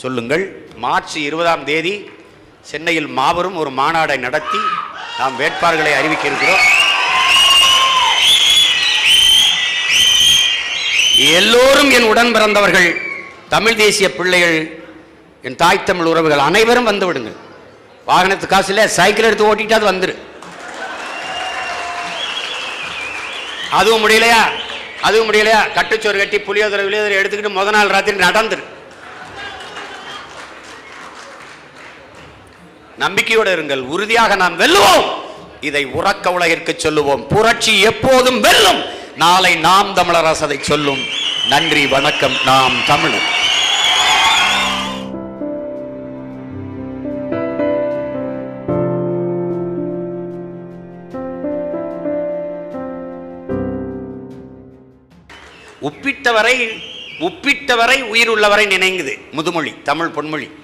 சொல்லுங்கள். 0.03 0.43
மார்ச் 0.83 1.15
இருபதாம் 1.29 1.63
தேதி 1.71 1.93
சென்னையில் 2.69 3.07
மாபெரும் 3.17 3.57
ஒரு 3.61 3.71
மாநாடை 3.79 4.17
நடத்தி 4.17 4.59
நாம் 5.17 5.39
வேட்பாளர்களை 5.39 5.93
அறிவிக்க 5.99 6.27
இருக்கிறோம் 6.27 6.63
எல்லோரும் 11.17 11.91
என் 11.91 12.07
உடன் 12.11 12.31
பிறந்தவர்கள் 12.31 12.89
தமிழ் 13.49 13.75
தேசிய 13.75 14.07
பிள்ளைகள் 14.15 14.83
என் 15.41 15.55
தாய் 15.55 15.83
தமிழ் 15.83 16.05
உறவுகள் 16.05 16.45
அனைவரும் 16.49 16.83
வந்து 16.83 17.05
விடுங்கள். 17.05 17.37
வாகனத்து 18.07 18.47
காசு 18.47 18.71
இல்லை 18.73 18.87
சைக்கிள் 18.87 19.25
எடுத்து 19.25 19.55
ஓட்டிட்டாது 19.55 19.87
வந்துரு. 19.91 20.15
அதுவும் 23.69 24.09
முடியலையா? 24.09 24.41
அதுவும் 25.01 25.31
முடியலையா? 25.31 25.61
கட்டுச்சோறு 25.77 26.17
கட்டி 26.17 26.37
புளியோதரை 26.37 26.85
விளியோதரை 26.87 27.17
எடுத்துக்கிட்டு 27.21 27.57
முத 27.57 27.69
நாள் 27.71 27.93
ராத்திரி 27.95 28.17
நடந்துரு. 28.17 28.63
நம்பிக்கையோடு 32.97 33.55
இருங்கள் 33.55 33.79
உறுதியாக 33.79 34.35
நாம் 34.35 34.59
வெல்லுவோம். 34.59 35.03
இதை 35.61 35.85
உறக்க 35.85 36.27
உலகிற்கு 36.27 36.73
சொல்லுவோம். 36.77 37.27
புரட்சி 37.27 37.81
எப்போதும் 37.81 38.39
வெல்லும். 38.39 38.83
நாளை 39.15 39.55
நாம் 39.55 39.95
தமிழரசு 39.95 40.41
அதை 40.41 40.57
சொல்லும். 40.61 40.99
நன்றி 41.49 41.87
வணக்கம். 41.87 42.33
நாம் 42.45 42.71
தமிழர். 42.87 43.33
உப்பிட்டவரை 55.81 56.79
உப்பிட்டவரை 57.19 58.01
உயிர் 58.01 58.29
உள்ளவரை 58.29 58.67
நினைங்குது. 58.67 59.19
முதுமொழி 59.31 59.81
தமிழ் 59.83 60.11
பொன்மொழி. 60.15 60.63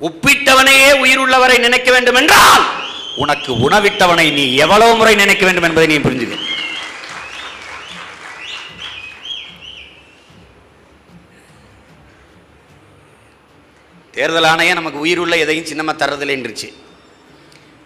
உப்பிட்டவனையே 0.00 0.98
உயிர் 0.98 1.18
உள்ளவரை 1.18 1.58
நினைக்க 1.58 1.88
வேண்டும் 1.92 2.14
என்றால் 2.14 2.64
உனக்கு 3.16 3.52
உணவிட்டவனை 3.68 4.32
நீ 4.32 4.44
எவ்வளவு 4.54 4.96
முறை 4.96 5.14
நினைக்க 5.14 5.44
வேண்டும் 5.44 5.66
என்பதை 5.68 5.86
நீ 5.86 5.96
புரிஞ்சுக்க. 6.04 6.36
தேர்தல் 14.12 14.44
ஆணையம் 14.44 14.74
நமக்கு 14.74 14.98
உயிர் 14.98 15.18
உள்ள 15.18 15.36
எதையும் 15.36 15.66
சின்னமா 15.66 15.92
தர்றதில்லைன்றுச்சு 15.92 16.68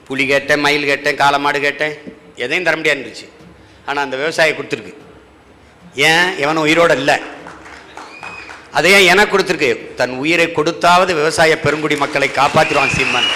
புலி 0.07 0.27
கேட்டேன் 0.27 0.61
மயில் 0.61 0.85
கேட்டேன் 0.85 1.17
காலமாடு 1.17 1.61
கேட்டேன் 1.61 1.95
எதையும் 2.37 2.65
தர 2.65 2.77
முடியாதுன்றுச்சு. 2.77 3.27
ஆனால் 3.87 4.05
அந்த 4.05 4.17
விவசாயி 4.17 4.53
கொடுத்துருக்கு. 4.53 4.95
ஏன்? 5.95 6.39
எவனும் 6.39 6.67
உயிரோட 6.67 6.93
இல்லை. 6.97 7.17
அதையே 8.79 8.99
எனக்கு 9.13 9.33
கொடுத்துருக்கு? 9.33 9.71
தன் 9.99 10.15
உயிரை 10.23 10.47
கொடுத்தாவது 10.59 11.13
விவசாய 11.19 11.59
பெருங்குடி 11.65 11.97
மக்களை 12.05 12.29
காப்பாற்றிடுவான் 12.39 12.97
சீமான். 12.97 13.29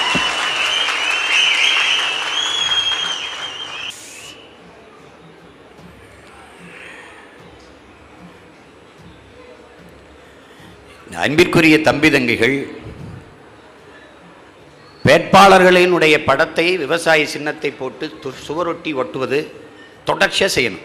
அன்பிற்குரிய 11.25 11.77
தம்பி 11.87 12.09
தங்கிகள் 12.14 12.57
வேட்பாளர்களினுடைய 15.07 16.16
படத்தை 16.27 16.66
விவசாய 16.83 17.20
சின்னத்தை 17.35 17.70
போட்டு 17.79 18.05
சுவரொட்டி 18.46 18.90
ஒட்டுவது 19.03 19.38
தொடர்ச்சியாக 20.09 20.51
செய்யணும். 20.57 20.85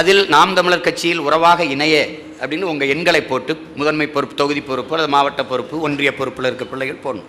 அதில் 0.00 0.22
நாம் 0.34 0.56
தமிழர் 0.58 0.86
கட்சியில் 0.86 1.24
உறவாக 1.26 1.64
இணைய 1.74 1.96
அப்படின்னு 2.40 2.62
உங்கள் 2.62 2.88
எண்களை 2.88 3.22
போட்டு 3.22 3.66
முதன்மை 3.76 4.06
பொறுப்பு 4.06 4.34
தொகுதி 4.34 4.60
பொறுப்பு 4.60 4.90
அல்லது 4.90 5.10
மாவட்ட 5.10 5.44
பொறுப்பு 5.44 5.80
ஒன்றிய 5.80 6.14
பொறுப்பில் 6.14 6.44
இருக்க 6.44 6.64
பிள்ளைகள் 6.64 6.96
போடணும். 6.96 7.24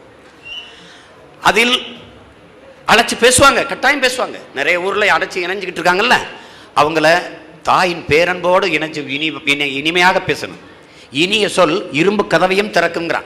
அதில் 1.41 1.81
அழைச்சி 2.87 3.11
பேசுவாங்க 3.19 3.65
கட்டாயம் 3.65 4.01
பேசுவாங்க. 4.01 4.39
நிறைய 4.55 4.81
ஊரில் 4.81 5.11
அடைச்சி 5.11 5.39
இணைஞ்சிக்கிட்டு 5.43 5.79
இருக்காங்கல்ல 5.79 6.17
அவங்கள 6.75 7.21
தாயின் 7.63 8.05
பேரன்போடு 8.07 8.67
இணைஞ்சு 8.67 9.07
இனி 9.07 9.31
இனி- 9.31 9.73
இனிமையாக 9.73 10.21
பேசணும். 10.27 10.59
இனிய 11.11 11.49
சொல் 11.49 11.91
இரும்பு 11.91 12.27
கதவையும் 12.27 12.71
திறக்குங்கிறான் 12.71 13.23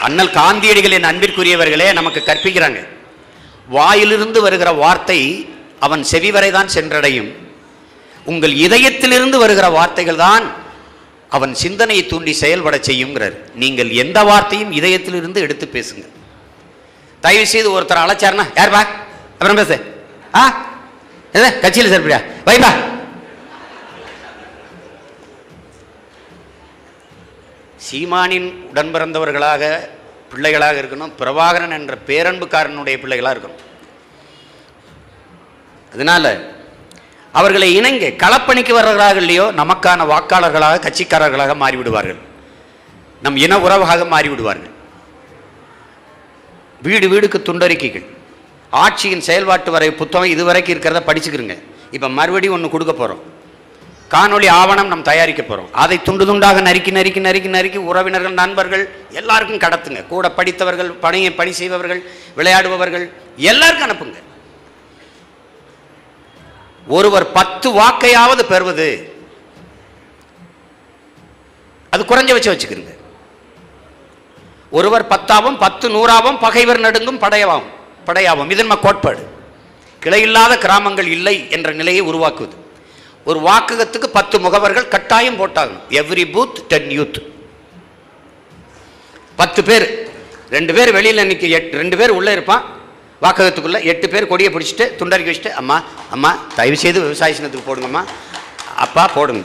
அண்ணல் 0.00 0.30
காந்தியடிகளின் 0.30 1.04
அன்பிற்குரியவர்களே 1.04 1.92
நமக்கு 1.92 2.22
கற்பிக்கிறாங்க. 2.26 2.88
வாயிலிருந்து 3.68 4.42
வருகிற 4.42 4.72
வார்த்தை 4.72 5.48
அவன் 5.80 6.02
செவி 6.02 6.30
வரைதான் 6.30 6.68
சென்றடையும். 6.74 7.41
உங்கள் 8.24 8.52
இதயத்திலிருந்து 8.52 9.38
வருகிற 9.38 9.68
வார்த்தைகள் 9.68 10.16
தான் 10.16 10.52
அவன் 11.28 11.54
சிந்தனையை 11.54 12.06
தூண்டி 12.06 12.32
செயல்பட 12.32 12.76
செய்யுங்கிறார். 12.76 13.36
நீங்கள் 13.54 13.90
எந்த 13.90 14.22
வார்த்தையும் 14.22 14.72
இதயத்திலிருந்து 14.72 15.36
எடுத்து 15.36 15.68
பேசுங்க. 15.72 16.06
தயவு 17.20 17.46
செய்து 17.46 17.80
ஒருத்தர் 17.80 18.02
அழைச்சாருன்னா 18.04 18.46
யார் 18.56 18.70
பா? 18.70 18.86
அப்புறம் 19.32 19.54
பேசு. 19.54 20.04
ஆ? 20.34 20.66
என்ன? 21.32 21.52
கட்சியில் 21.52 21.92
சேர்ப்பியா? 21.92 22.24
வைப்பா 22.46 22.90
சீமானின் 27.76 28.68
உடன் 28.68 28.94
பிறந்தவர்களாக 28.94 29.88
பிள்ளைகளாக 30.30 30.80
இருக்கணும் 30.80 31.12
பிரபாகரன் 31.18 31.70
என்ற 31.70 31.98
பேரன்புக்காரனுடைய 32.06 32.98
பிள்ளைகளாக 32.98 33.38
இருக்கணும். 33.38 33.60
அதனால 35.92 36.51
அவர்களை 37.38 37.68
இணங்க 37.78 38.06
களப்பணிக்கு 38.22 38.72
வர்றவர்களாக 38.76 39.20
இல்லையோ 39.24 39.46
நமக்கான 39.60 40.06
வாக்காளர்களாக 40.12 40.80
கட்சிக்காரர்களாக 40.86 41.52
மாறிவிடுவார்கள். 41.62 42.20
நம் 43.24 43.38
இன 43.44 43.58
உறவாக 43.66 44.04
மாறிவிடுவார்கள். 44.14 44.72
வீடு 46.86 47.06
வீடுக்கு 47.12 47.38
துண்டறிக்கைகள். 47.48 48.06
ஆட்சியின் 48.82 49.26
செயல்பாட்டு 49.28 49.70
வரை 49.74 49.88
புத்தகம் 50.00 50.32
இதுவரைக்கும் 50.34 50.74
இருக்கிறத 50.74 51.00
படிச்சுக்கிறங்க 51.08 51.54
இப்போ 51.96 52.08
மறுபடியும் 52.18 52.56
ஒன்று 52.56 52.68
கொடுக்க 52.74 52.92
போகிறோம் 53.00 53.22
காணொளி 54.14 54.48
ஆவணம் 54.60 54.90
நம் 54.92 55.04
தயாரிக்க 55.10 55.42
போகிறோம் 55.42 55.68
அதை 55.82 55.96
துண்டு 56.06 56.24
துண்டாக 56.28 56.62
நறுக்கி 56.66 56.92
நறுக்கி 56.96 57.20
நறுக்கி 57.26 57.50
நறுக்கி 57.56 57.78
உறவினர்கள் 57.90 58.40
நண்பர்கள் 58.40 58.84
எல்லாருக்கும் 59.20 59.62
கடத்துங்க. 59.64 60.00
கூட 60.12 60.24
படித்தவர்கள் 60.38 60.90
பணியை 61.04 61.30
பணி 61.38 61.52
செய்பவர்கள் 61.60 62.02
விளையாடுபவர்கள் 62.38 63.06
எல்லாருக்கும் 63.50 63.86
அனுப்புங்க. 63.88 64.18
ஒருவர் 66.88 67.32
பத்து 67.32 67.68
வாக்கையாவது 67.70 68.42
பெறுவது. 68.52 68.88
அது 71.92 72.02
குறைஞ்ச 72.04 72.30
வச்சு 72.32 72.52
வச்சுக்கிறங்க 72.52 72.92
ஒருவர் 74.78 75.10
பத்தாவும் 75.12 75.58
பத்து 75.58 75.86
நூறாவும் 75.94 76.38
பகைவர் 76.40 76.84
நடுங்கும் 76.84 77.20
படையாவும் 77.24 77.68
படையாவும் 78.06 78.50
இது 78.50 78.64
நம்ம 78.64 78.78
கோட்பாடு. 78.84 79.22
கிளையில்லாத 80.04 80.52
கிராமங்கள் 80.58 81.06
இல்லை 81.06 81.36
என்ற 81.50 81.72
நிலையை 81.80 82.02
உருவாக்குவது. 82.10 82.56
ஒரு 83.24 83.40
வாக்ககத்துக்கு 83.40 84.08
பத்து 84.18 84.36
முகவர்கள் 84.38 84.92
கட்டாயம் 84.94 85.38
போட்டாகணும். 85.40 85.84
எவ்ரி 86.00 86.24
பூத் 86.34 86.56
டென் 86.70 86.90
யூத் 86.98 87.20
பத்து 89.36 89.60
பேர். 89.68 89.86
ரெண்டு 90.50 90.74
பேர் 90.74 90.92
வெளியில் 90.92 91.26
நிற்க 91.26 91.46
எட் 91.58 91.72
ரெண்டு 91.80 91.96
பேர் 91.96 92.16
உள்ளே 92.18 92.32
இருப்பான். 92.32 92.64
வாக்ககத்துக்குள்ளே 93.22 93.84
எட்டு 93.84 94.08
பேர் 94.08 94.26
கொடியை 94.26 94.52
பிடிச்சிட்டு 94.52 94.84
துண்டறிக்கி 94.98 95.30
வச்சுட்டு 95.32 95.50
அம்மா 95.50 95.82
அம்மா 96.10 96.38
தயவு 96.54 96.76
செய்து 96.76 97.00
விவசாய 97.00 97.34
சின்னத்துக்கு 97.38 97.68
போடுங்கம்மா. 97.68 98.04
அப்பா 98.76 99.08
போடுங்க. 99.14 99.44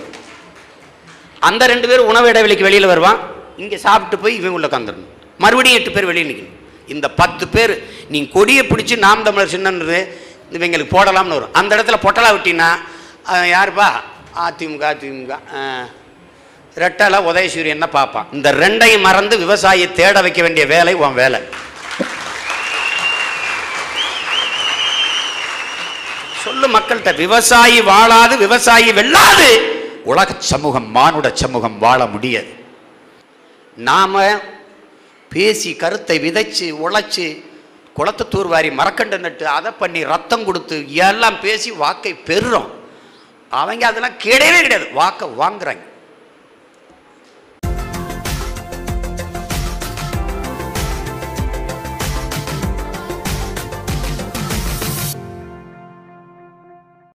அந்த 1.40 1.68
ரெண்டு 1.68 1.88
பேர் 1.88 2.00
உணவு 2.00 2.32
இடைவெளிக்கு 2.32 2.68
வெளியில் 2.68 2.86
வருவான். 2.86 3.20
இங்கே 3.58 3.78
சாப்பிட்டு 3.78 4.18
போய் 4.18 4.36
இவன் 4.36 4.52
உள்ள 4.52 4.68
உட்காந்துடணும் 4.68 5.14
மறுபடியும் 5.40 5.80
எட்டு 5.80 5.92
பேர் 5.92 6.06
வெளியே 6.06 6.26
நிற்கணும் 6.32 6.56
இந்த 6.88 7.10
பத்து 7.12 7.48
பேர் 7.48 7.74
நீ 8.08 8.28
கொடியை 8.28 8.64
பிடிச்சி 8.64 8.98
நாம் 8.98 9.24
தமிழர் 9.24 9.54
சின்னன்றது 9.56 10.00
இவங்களுக்கு 10.52 10.96
போடலாம்னு 10.98 11.38
வரும். 11.38 11.54
அந்த 11.54 11.76
இடத்துல 11.76 11.98
பொட்டலா 12.06 12.30
விட்டினா 12.36 12.70
யாருப்பா? 13.56 13.88
அதிமுக 14.48 14.84
அதிமுக. 14.94 15.34
ஆ. 15.56 15.88
ரெட்டலை 16.78 17.20
உதயசூரியன் 17.24 17.90
பார்ப்பான். 17.90 18.28
இந்த 18.32 18.52
ரெண்டையும் 18.52 19.02
மறந்து 19.02 19.38
விவசாயியை 19.38 19.94
தேட 19.94 20.22
வைக்க 20.22 20.42
வேண்டிய 20.42 20.66
வேலை 20.66 20.94
உன் 20.94 21.14
வேலை. 21.14 21.40
சொல்லு 26.48 26.68
மக்கள்கிட்ட 26.76 27.12
விவசாயி 27.24 27.80
வாழாது 27.92 28.36
விவசாயி 28.46 28.90
வெல்லாது. 29.00 29.50
உலக 30.12 30.36
சமூகம் 30.52 30.90
மானுட 30.98 31.28
சமூகம் 31.42 31.78
வாழ 31.86 32.00
முடியாது. 32.14 32.52
நாம் 33.90 34.16
பேசி 35.34 35.72
கருத்தை 35.82 36.16
விதைச்சு 36.26 36.68
உழைச்சி 36.86 37.26
குளத்தை 37.98 38.26
தூர்வாரி 38.34 38.70
மரக்கண்டு 38.80 39.18
நட்டு 39.24 39.46
அதை 39.58 39.72
பண்ணி 39.82 40.02
ரத்தம் 40.14 40.46
கொடுத்து 40.48 40.76
எல்லாம் 41.08 41.38
பேசி 41.46 41.70
வாக்கை 41.84 42.12
பெறுறோம். 42.30 42.70
அவங்க 43.62 43.84
அதெல்லாம் 43.90 44.20
கிடையவே 44.26 44.60
கிடையாது. 44.64 44.88
வாக்கை 45.00 45.28
வாங்குறாங்க. 45.42 45.84